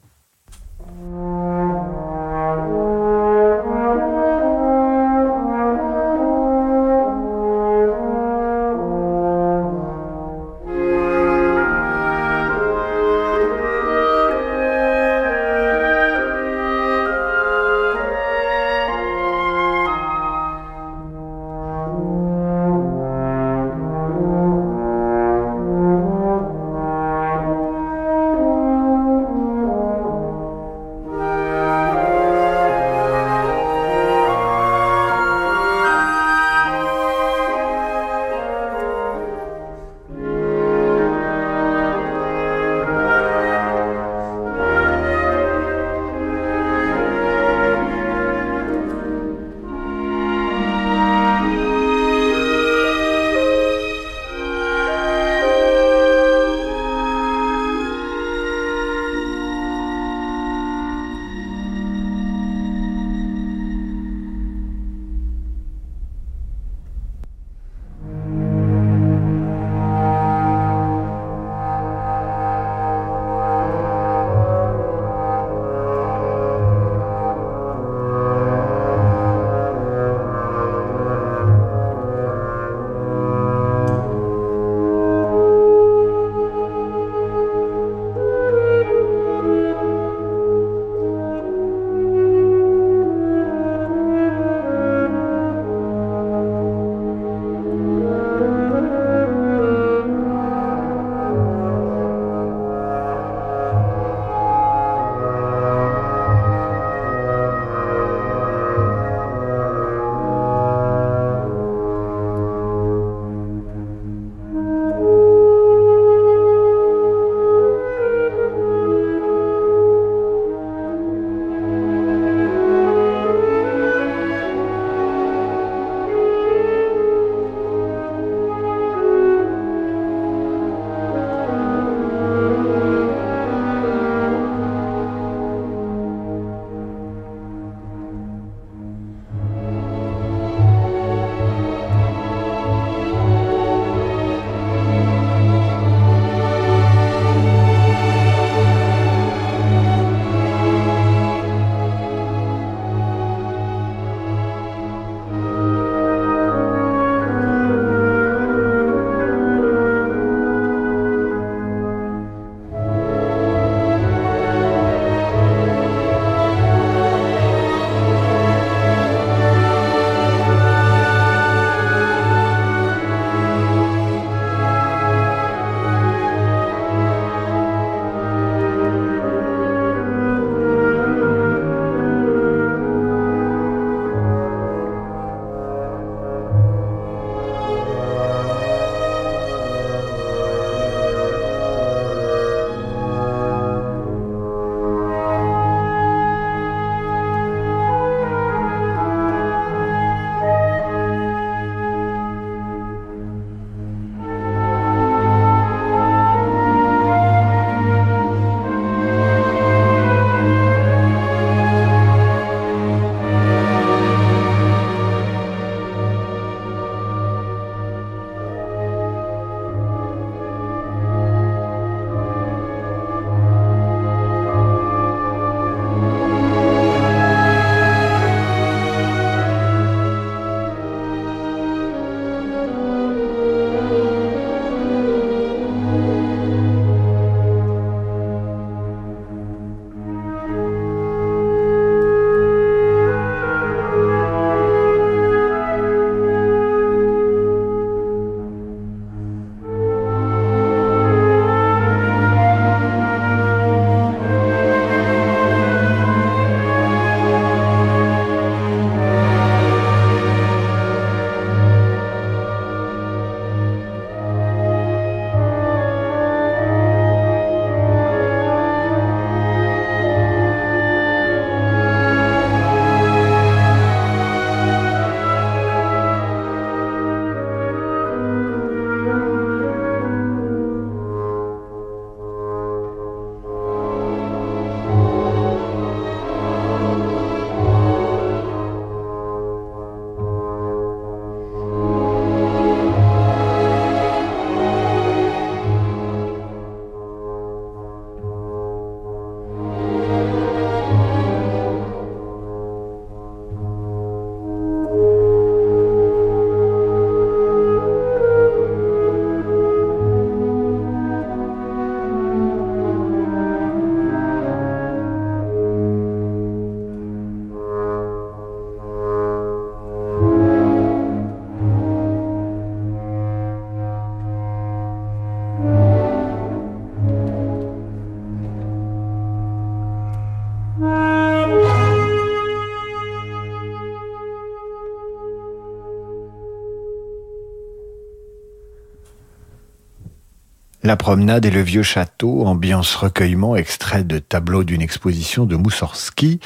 La 340.89 340.97
promenade 340.97 341.45
et 341.45 341.51
le 341.51 341.61
vieux 341.61 341.83
château, 341.83 342.47
ambiance 342.47 342.95
recueillement, 342.95 343.57
extrait 343.57 344.05
de 344.05 344.19
tableau 344.19 344.65
d'une 344.65 344.81
exposition 344.81 345.45
de 345.45 345.55
Moussorski. 345.55 346.41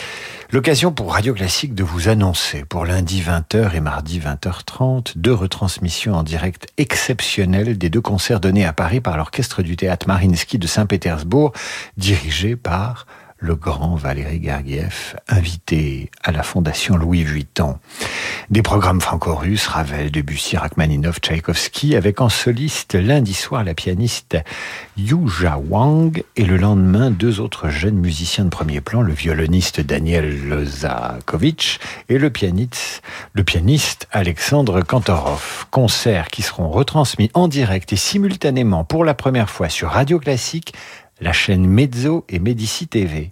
L'occasion 0.50 0.90
pour 0.90 1.12
Radio 1.12 1.32
Classique 1.32 1.76
de 1.76 1.84
vous 1.84 2.08
annoncer 2.08 2.64
pour 2.68 2.84
lundi 2.84 3.22
20h 3.22 3.72
et 3.76 3.78
mardi 3.78 4.18
20h30 4.18 5.12
deux 5.14 5.32
retransmissions 5.32 6.14
en 6.14 6.24
direct 6.24 6.66
exceptionnelles 6.76 7.78
des 7.78 7.88
deux 7.88 8.00
concerts 8.00 8.40
donnés 8.40 8.64
à 8.64 8.72
Paris 8.72 9.00
par 9.00 9.16
l'orchestre 9.16 9.62
du 9.62 9.76
théâtre 9.76 10.08
Marinsky 10.08 10.58
de 10.58 10.66
Saint-Pétersbourg, 10.66 11.52
dirigé 11.96 12.56
par 12.56 13.06
le 13.42 13.56
grand 13.56 13.96
Valéry 13.96 14.40
Gergiev, 14.40 15.16
invité 15.28 16.10
à 16.22 16.30
la 16.30 16.44
Fondation 16.44 16.96
Louis 16.96 17.24
Vuitton. 17.24 17.78
Des 18.50 18.62
programmes 18.62 19.00
franco-russes, 19.00 19.66
Ravel, 19.66 20.12
Debussy, 20.12 20.56
Rachmaninoff, 20.56 21.20
Tchaïkovski, 21.20 21.96
avec 21.96 22.20
en 22.20 22.28
soliste 22.28 22.94
lundi 22.94 23.34
soir 23.34 23.64
la 23.64 23.74
pianiste 23.74 24.38
Yuja 24.96 25.58
Wang 25.58 26.22
et 26.36 26.44
le 26.44 26.56
lendemain 26.56 27.10
deux 27.10 27.40
autres 27.40 27.68
jeunes 27.68 27.96
musiciens 27.96 28.44
de 28.44 28.50
premier 28.50 28.80
plan, 28.80 29.02
le 29.02 29.12
violoniste 29.12 29.80
Daniel 29.80 30.48
Lozakovitch 30.48 31.80
et 32.08 32.18
le 32.18 32.30
pianiste, 32.30 33.02
le 33.32 33.42
pianiste 33.42 34.06
Alexandre 34.12 34.82
Kantorov. 34.82 35.66
Concerts 35.72 36.28
qui 36.28 36.42
seront 36.42 36.70
retransmis 36.70 37.30
en 37.34 37.48
direct 37.48 37.92
et 37.92 37.96
simultanément 37.96 38.84
pour 38.84 39.04
la 39.04 39.14
première 39.14 39.50
fois 39.50 39.68
sur 39.68 39.88
Radio 39.88 40.20
Classique 40.20 40.74
la 41.22 41.32
chaîne 41.32 41.66
Mezzo 41.66 42.24
et 42.28 42.38
Medici 42.38 42.88
TV. 42.88 43.30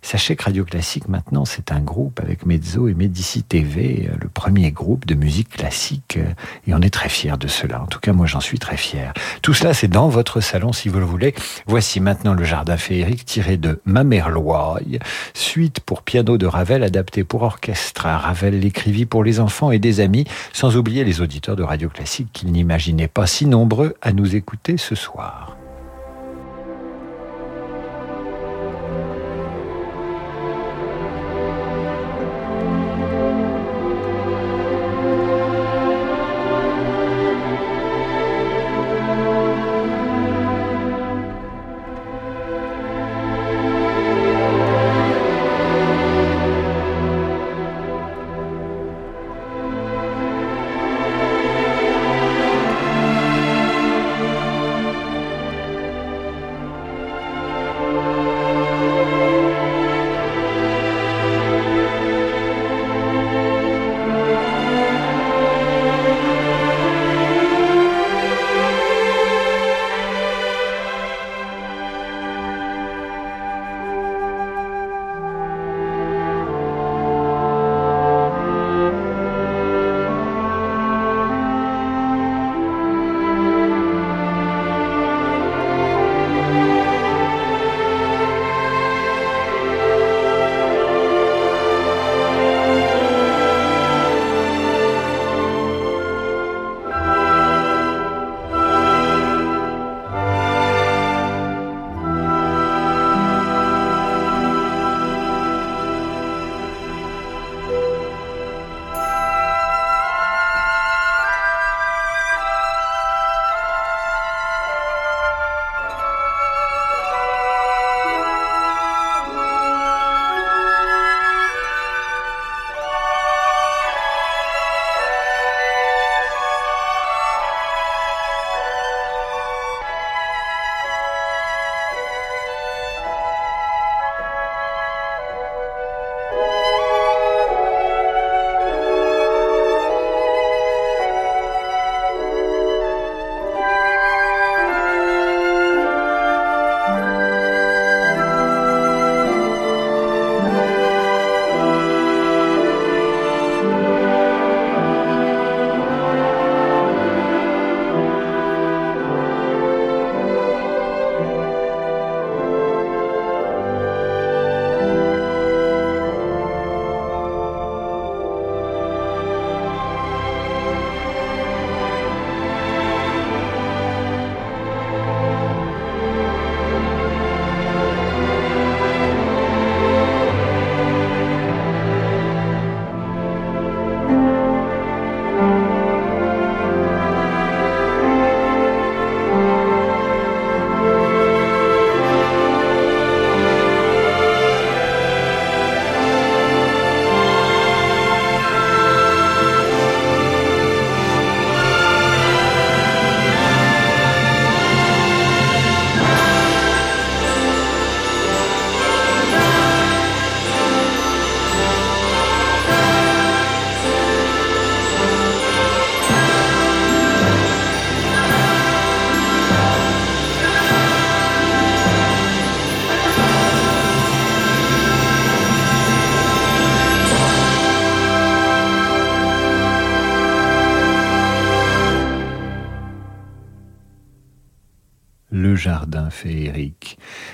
Sachez 0.00 0.36
que 0.36 0.44
Radio 0.44 0.64
Classique, 0.64 1.08
maintenant, 1.08 1.44
c'est 1.44 1.72
un 1.72 1.80
groupe 1.80 2.20
avec 2.20 2.46
Mezzo 2.46 2.88
et 2.88 2.94
Medici 2.94 3.42
TV, 3.42 4.08
euh, 4.08 4.16
le 4.20 4.28
premier 4.28 4.70
groupe 4.70 5.06
de 5.06 5.14
musique 5.14 5.50
classique, 5.50 6.18
euh, 6.18 6.32
et 6.66 6.74
on 6.74 6.80
est 6.80 6.88
très 6.88 7.08
fiers 7.08 7.36
de 7.38 7.48
cela. 7.48 7.82
En 7.82 7.86
tout 7.86 7.98
cas, 7.98 8.12
moi, 8.12 8.24
j'en 8.24 8.40
suis 8.40 8.58
très 8.58 8.76
fier. 8.76 9.12
Tout 9.42 9.54
cela, 9.54 9.74
c'est 9.74 9.88
dans 9.88 10.08
votre 10.08 10.40
salon, 10.40 10.72
si 10.72 10.88
vous 10.88 11.00
le 11.00 11.04
voulez. 11.04 11.34
Voici 11.66 12.00
maintenant 12.00 12.34
le 12.34 12.44
jardin 12.44 12.76
féerique 12.76 13.24
tiré 13.24 13.56
de 13.56 13.80
Ma 13.84 14.04
mère 14.04 14.30
suite 15.34 15.80
pour 15.80 16.02
piano 16.02 16.38
de 16.38 16.46
Ravel, 16.46 16.82
adapté 16.84 17.24
pour 17.24 17.42
orchestre. 17.42 18.06
Ravel 18.06 18.60
l'écrivit 18.60 19.04
pour 19.04 19.24
les 19.24 19.40
enfants 19.40 19.72
et 19.72 19.78
des 19.78 20.00
amis, 20.00 20.24
sans 20.52 20.76
oublier 20.76 21.04
les 21.04 21.20
auditeurs 21.20 21.56
de 21.56 21.64
Radio 21.64 21.88
Classique 21.88 22.28
qu'il 22.32 22.52
n'imaginait 22.52 23.08
pas 23.08 23.26
si 23.26 23.46
nombreux 23.46 23.94
à 24.00 24.12
nous 24.12 24.36
écouter 24.36 24.76
ce 24.76 24.94
soir. 24.94 25.57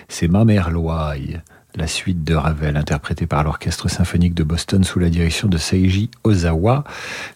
C'est 0.08 0.28
ma 0.28 0.44
mère 0.44 0.70
Loye, 0.70 1.40
la 1.76 1.86
suite 1.88 2.22
de 2.22 2.34
Ravel 2.34 2.76
interprétée 2.76 3.26
par 3.26 3.42
l'Orchestre 3.42 3.90
symphonique 3.90 4.34
de 4.34 4.44
Boston 4.44 4.84
sous 4.84 5.00
la 5.00 5.08
direction 5.08 5.48
de 5.48 5.58
Seiji 5.58 6.10
Ozawa. 6.22 6.84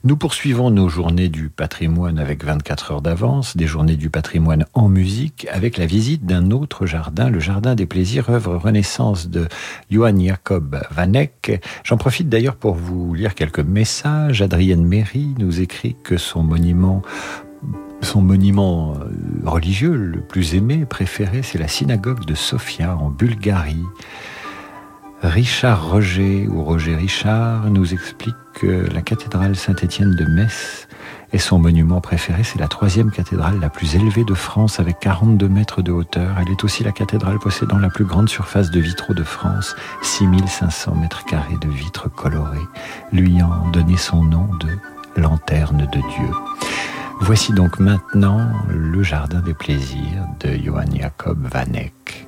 Nous 0.04 0.16
poursuivons 0.16 0.70
nos 0.70 0.88
journées 0.88 1.28
du 1.28 1.48
patrimoine 1.48 2.18
avec 2.18 2.44
24 2.44 2.92
heures 2.92 3.02
d'avance, 3.02 3.56
des 3.56 3.66
journées 3.66 3.96
du 3.96 4.10
patrimoine 4.10 4.64
en 4.74 4.88
musique 4.88 5.48
avec 5.50 5.76
la 5.76 5.86
visite 5.86 6.24
d'un 6.24 6.52
autre 6.52 6.86
jardin, 6.86 7.30
le 7.30 7.40
Jardin 7.40 7.74
des 7.74 7.86
Plaisirs, 7.86 8.30
œuvre 8.30 8.56
Renaissance 8.56 9.28
de 9.28 9.48
Johann 9.90 10.24
Jacob 10.24 10.80
Vanek. 10.90 11.60
J'en 11.82 11.96
profite 11.96 12.28
d'ailleurs 12.28 12.56
pour 12.56 12.74
vous 12.74 13.14
lire 13.14 13.34
quelques 13.34 13.58
messages. 13.58 14.40
Adrienne 14.40 14.84
Méry 14.84 15.34
nous 15.38 15.60
écrit 15.60 15.96
que 16.04 16.16
son 16.16 16.44
monument 16.44 17.02
son 18.02 18.22
monument 18.22 18.94
euh, 18.94 19.48
religieux 19.48 19.94
le 19.94 20.20
plus 20.20 20.54
aimé, 20.54 20.86
préféré, 20.88 21.42
c'est 21.42 21.58
la 21.58 21.68
synagogue 21.68 22.24
de 22.24 22.34
Sofia 22.34 22.96
en 22.96 23.10
Bulgarie. 23.10 23.84
Richard 25.22 25.90
Roger 25.90 26.46
ou 26.46 26.62
Roger 26.62 26.94
Richard 26.94 27.70
nous 27.70 27.92
explique 27.92 28.36
que 28.54 28.88
la 28.94 29.02
cathédrale 29.02 29.56
Saint-Étienne 29.56 30.14
de 30.14 30.24
Metz 30.24 30.86
est 31.32 31.38
son 31.38 31.58
monument 31.58 32.00
préféré. 32.00 32.44
C'est 32.44 32.60
la 32.60 32.68
troisième 32.68 33.10
cathédrale 33.10 33.58
la 33.60 33.68
plus 33.68 33.96
élevée 33.96 34.24
de 34.24 34.34
France 34.34 34.78
avec 34.78 35.00
42 35.00 35.48
mètres 35.48 35.82
de 35.82 35.90
hauteur. 35.90 36.36
Elle 36.40 36.52
est 36.52 36.62
aussi 36.62 36.84
la 36.84 36.92
cathédrale 36.92 37.40
possédant 37.40 37.78
la 37.78 37.90
plus 37.90 38.04
grande 38.04 38.28
surface 38.28 38.70
de 38.70 38.78
vitraux 38.78 39.14
de 39.14 39.24
France, 39.24 39.74
6500 40.02 40.94
mètres 40.94 41.24
carrés 41.24 41.58
de 41.60 41.68
vitres 41.68 42.08
colorées, 42.08 42.58
lui 43.12 43.34
ayant 43.34 43.68
donné 43.72 43.96
son 43.96 44.22
nom 44.22 44.48
de 44.60 45.20
lanterne 45.20 45.88
de 45.92 45.98
Dieu. 45.98 46.30
Voici 47.20 47.52
donc 47.52 47.78
maintenant 47.78 48.40
le 48.68 49.02
Jardin 49.02 49.40
des 49.40 49.54
plaisirs 49.54 50.26
de 50.40 50.56
Johann 50.56 50.94
Jacob 50.96 51.38
Vanek. 51.52 52.27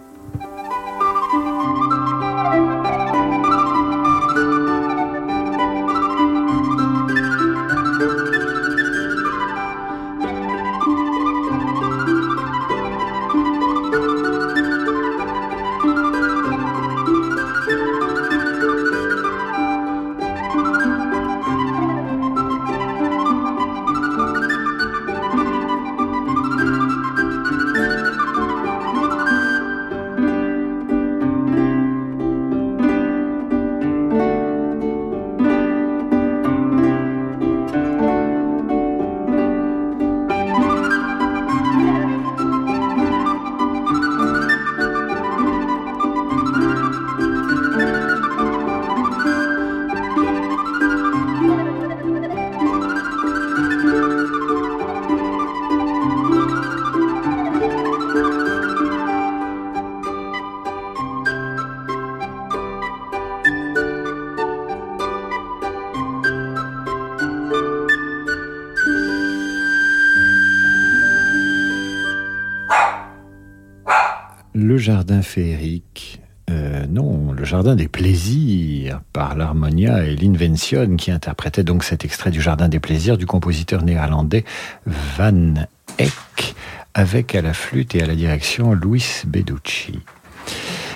Jardin 74.80 75.22
féerique, 75.22 76.20
euh, 76.50 76.86
non, 76.88 77.32
le 77.32 77.44
jardin 77.44 77.76
des 77.76 77.88
plaisirs 77.88 79.00
par 79.12 79.36
l'Harmonia 79.36 80.04
et 80.04 80.16
l'Invention 80.16 80.96
qui 80.96 81.10
interprétait 81.10 81.62
donc 81.62 81.84
cet 81.84 82.04
extrait 82.04 82.30
du 82.30 82.40
jardin 82.40 82.68
des 82.68 82.80
plaisirs 82.80 83.16
du 83.16 83.26
compositeur 83.26 83.82
néerlandais 83.82 84.44
Van 84.86 85.54
Eyck 85.98 86.54
avec 86.94 87.34
à 87.34 87.42
la 87.42 87.54
flûte 87.54 87.94
et 87.94 88.02
à 88.02 88.06
la 88.06 88.14
direction 88.14 88.72
Luis 88.72 89.22
Beducci. 89.26 90.00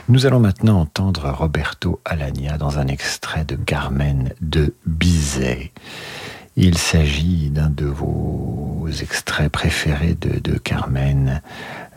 Nous 0.09 0.27
allons 0.27 0.41
maintenant 0.41 0.81
entendre 0.81 1.31
Roberto 1.31 2.01
Alagna 2.05 2.59
dans 2.59 2.79
un 2.79 2.89
extrait 2.89 3.45
de 3.45 3.57
Carmen 3.57 4.35
de 4.41 4.75
Bizet. 4.87 5.73
Il 6.57 6.79
s'agit 6.79 7.51
d'un 7.51 7.69
de 7.69 7.87
vos 7.87 8.87
extraits 9.01 9.51
préférés 9.51 10.15
de, 10.15 10.57
Carmen. 10.59 11.43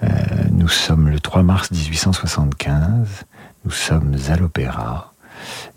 Euh, 0.04 0.08
nous 0.52 0.68
sommes 0.68 1.10
le 1.10 1.20
3 1.20 1.44
mars 1.44 1.70
1875, 1.70 3.26
nous 3.66 3.72
sommes 3.72 4.16
à 4.30 4.36
l'opéra, 4.36 5.14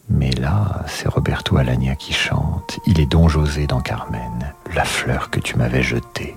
mais 0.09 0.31
là, 0.31 0.85
c'est 0.89 1.09
Roberto 1.09 1.59
Alagna 1.59 1.95
qui 1.95 2.14
chante. 2.14 2.78
Il 2.87 3.01
est 3.01 3.07
Don 3.07 3.28
José 3.28 3.66
dans 3.66 3.81
Carmen, 3.81 4.55
la 4.74 4.85
fleur 4.85 5.28
que 5.28 5.41
tu 5.41 5.57
m'avais 5.57 5.83
jetée. 5.83 6.35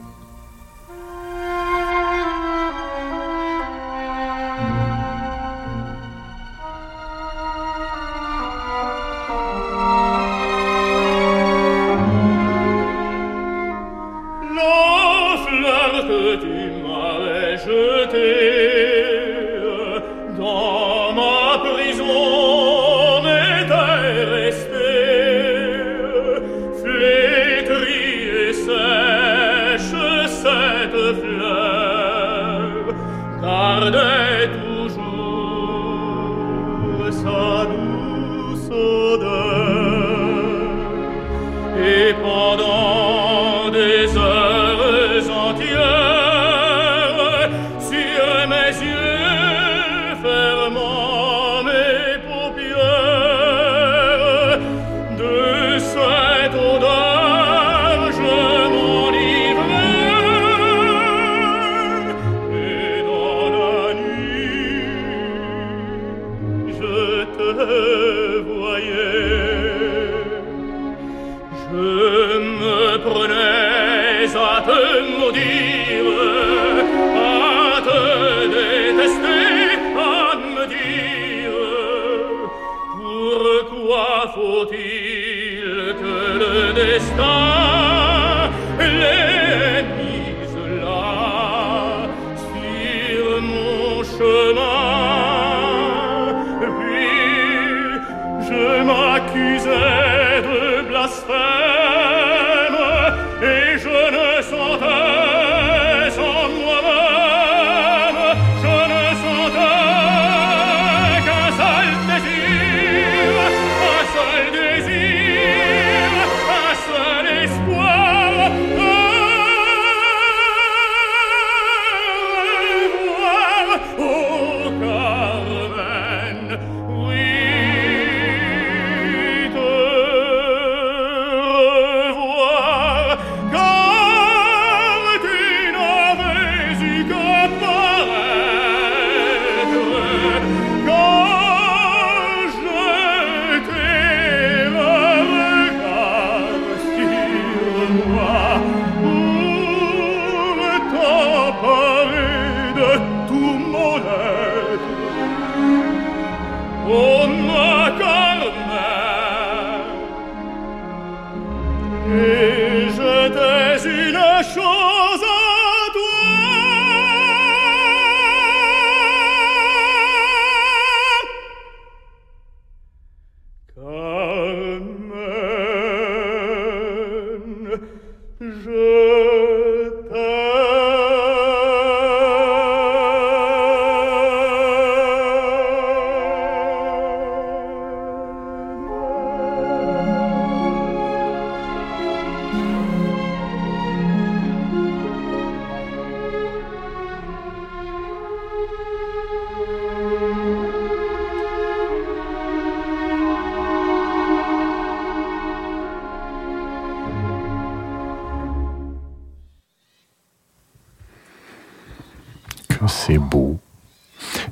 C'est 212.88 213.18
beau. 213.18 213.60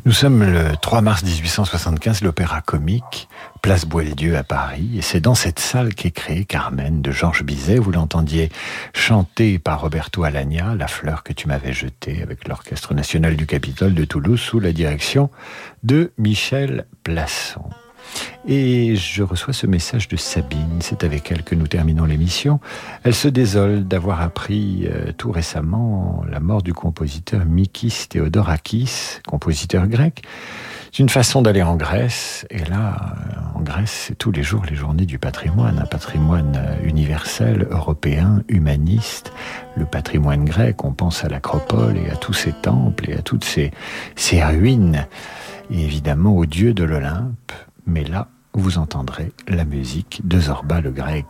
Nous 0.06 0.12
sommes 0.12 0.44
le 0.44 0.76
3 0.82 1.02
mars 1.02 1.24
1875, 1.24 2.22
l'Opéra 2.22 2.62
Comique, 2.62 3.30
place 3.62 3.86
Boieldieu 3.86 4.36
à 4.36 4.44
Paris, 4.44 4.98
et 4.98 5.02
c'est 5.02 5.20
dans 5.20 5.36
cette 5.36 5.60
salle 5.60 5.94
qu'est 5.94 6.12
créée 6.12 6.46
Carmen 6.46 7.02
de 7.02 7.12
Georges 7.12 7.44
Bizet. 7.44 7.78
Vous 7.78 7.92
l'entendiez 7.92 8.50
chanter 8.94 9.60
par 9.60 9.82
Roberto 9.82 10.24
Alagna, 10.24 10.76
La 10.76 10.88
fleur 10.88 11.24
que 11.24 11.34
tu 11.34 11.48
m'avais 11.48 11.74
jetée, 11.74 12.22
avec 12.22 12.48
l'Orchestre 12.48 12.94
national 12.94 13.36
du 13.36 13.46
Capitole 13.46 13.94
de 13.94 14.06
Toulouse, 14.06 14.42
sous 14.42 14.60
la 14.60 14.74
direction 14.74 15.30
de 15.84 16.12
Michel 16.18 16.86
Plasson. 17.04 17.70
Et 18.48 18.96
je 18.96 19.22
reçois 19.22 19.54
ce 19.54 19.68
message 19.68 20.08
de 20.08 20.18
Sabine, 20.18 20.80
c'est 20.80 21.04
avec 21.04 21.32
elle 21.32 21.44
que 21.44 21.54
nous 21.54 21.68
terminons 21.68 22.06
l'émission. 22.06 22.60
Elle 23.04 23.14
se 23.14 23.28
désole 23.28 23.88
d'avoir 23.88 24.22
appris 24.22 24.88
euh, 24.88 25.12
tout 25.16 25.32
récemment 25.32 26.24
la 26.30 26.40
mort 26.40 26.64
du 26.64 26.74
compositeur 26.74 27.46
Mikis 27.46 28.08
Theodorakis, 28.10 29.20
compositeur 29.28 29.88
grec. 29.88 30.24
C'est 30.92 31.04
une 31.04 31.10
façon 31.10 31.42
d'aller 31.42 31.62
en 31.62 31.78
Grèce, 31.78 32.46
et 32.50 32.66
là, 32.66 33.16
euh, 33.30 33.60
en 33.60 33.62
Grèce, 33.62 34.08
c'est 34.08 34.18
tous 34.18 34.32
les 34.32 34.44
jours 34.44 34.66
les 34.70 34.76
journées 34.76 35.06
du 35.06 35.20
patrimoine, 35.20 35.80
un 35.80 35.86
patrimoine 35.86 36.58
euh, 36.58 36.76
universel, 36.84 37.68
européen, 37.70 38.44
humaniste. 38.50 39.32
Le 39.78 39.86
patrimoine 39.86 40.44
grec, 40.44 40.84
on 40.84 40.92
pense 40.92 41.24
à 41.24 41.30
l'acropole 41.30 41.96
et 41.98 42.10
à 42.10 42.18
tous 42.18 42.34
ces 42.34 42.52
temples 42.52 43.10
et 43.10 43.14
à 43.14 43.22
toutes 43.22 43.46
ces, 43.46 43.72
ces 44.16 44.44
ruines, 44.44 45.06
et 45.70 45.82
évidemment 45.82 46.36
au 46.36 46.46
dieu 46.46 46.74
de 46.74 46.84
l'Olympe, 46.84 47.54
mais 47.86 48.04
là, 48.04 48.28
vous 48.54 48.78
entendrez 48.78 49.32
la 49.48 49.66
musique 49.66 50.22
de 50.26 50.40
Zorba 50.40 50.82
le 50.82 50.92
grec. 50.92 51.26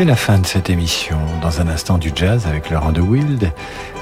C'est 0.00 0.06
la 0.06 0.16
fin 0.16 0.38
de 0.38 0.46
cette 0.46 0.70
émission. 0.70 1.18
Dans 1.42 1.60
un 1.60 1.68
instant 1.68 1.98
du 1.98 2.10
jazz 2.14 2.46
avec 2.46 2.70
Laurent 2.70 2.90
de 2.90 3.02
Wild, 3.02 3.52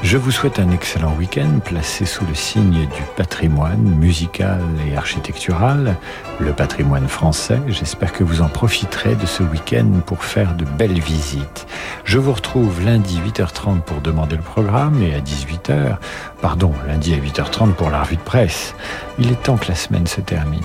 je 0.05 0.17
vous 0.17 0.31
souhaite 0.31 0.61
un 0.61 0.71
excellent 0.71 1.13
week-end 1.19 1.59
placé 1.65 2.07
sous 2.07 2.25
le 2.25 2.37
signe 2.37 2.87
du 2.87 3.03
patrimoine 3.17 3.83
musical 3.83 4.63
et 4.87 4.97
architectural, 4.97 5.97
le 6.39 6.53
patrimoine 6.53 7.09
français. 7.09 7.59
J'espère 7.67 8.13
que 8.13 8.23
vous 8.23 8.43
en 8.43 8.49
profiterez 8.49 9.17
de 9.17 9.27
ce 9.27 9.43
week-end 9.43 9.91
pour 10.07 10.23
faire 10.23 10.55
de 10.55 10.65
belles 10.65 11.01
visites. 11.01 11.67
Je 12.05 12.19
vous 12.19 12.33
retrouve 12.33 12.81
lundi 12.85 13.21
8h30 13.27 13.81
pour 13.81 14.01
demander 14.01 14.37
le 14.37 14.43
programme 14.43 15.03
et 15.03 15.17
à 15.17 15.19
18h, 15.19 15.97
pardon, 16.41 16.73
lundi 16.87 17.13
à 17.13 17.17
8h30 17.17 17.73
pour 17.73 17.91
la 17.91 18.05
revue 18.05 18.19
de 18.19 18.23
presse. 18.23 18.77
Il 19.19 19.33
est 19.33 19.43
temps 19.43 19.57
que 19.57 19.67
la 19.67 19.75
semaine 19.75 20.07
se 20.07 20.21
termine. 20.21 20.63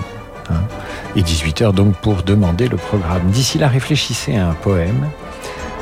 Hein. 0.50 0.60
et 1.16 1.22
18h 1.22 1.72
donc 1.72 1.96
pour 1.96 2.22
demander 2.22 2.68
le 2.68 2.76
programme. 2.76 3.30
D'ici 3.30 3.56
là, 3.56 3.66
réfléchissez 3.66 4.36
à 4.36 4.48
un 4.48 4.52
poème. 4.52 5.08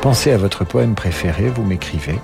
Pensez 0.02 0.32
à 0.32 0.36
votre 0.36 0.64
poème 0.64 0.96
préféré, 0.96 1.44
vous 1.48 1.62
m'écrivez. 1.62 2.18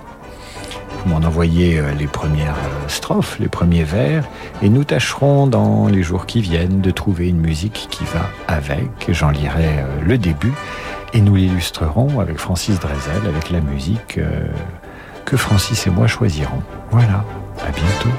Vous 0.98 1.10
m'en 1.10 1.24
envoyez 1.24 1.78
euh, 1.78 1.92
les 1.96 2.08
premières 2.08 2.56
euh, 2.56 2.88
strophes, 2.88 3.38
les 3.38 3.46
premiers 3.46 3.84
vers, 3.84 4.24
et 4.62 4.68
nous 4.68 4.82
tâcherons 4.82 5.46
dans 5.46 5.86
les 5.86 6.02
jours 6.02 6.26
qui 6.26 6.40
viennent 6.40 6.80
de 6.80 6.90
trouver 6.90 7.28
une 7.28 7.38
musique 7.38 7.86
qui 7.88 8.02
va 8.02 8.26
avec. 8.48 8.90
J'en 9.10 9.30
lirai 9.30 9.78
euh, 9.78 10.00
le 10.04 10.18
début 10.18 10.52
et 11.14 11.20
nous 11.20 11.36
l'illustrerons 11.36 12.18
avec 12.18 12.38
Francis 12.38 12.80
Drezel, 12.80 13.22
avec 13.28 13.48
la 13.50 13.60
musique 13.60 14.18
que 15.24 15.36
Francis 15.36 15.86
et 15.86 15.90
moi 15.90 16.08
choisirons. 16.08 16.62
Voilà, 16.90 17.24
à 17.64 17.70
bientôt. 17.70 18.10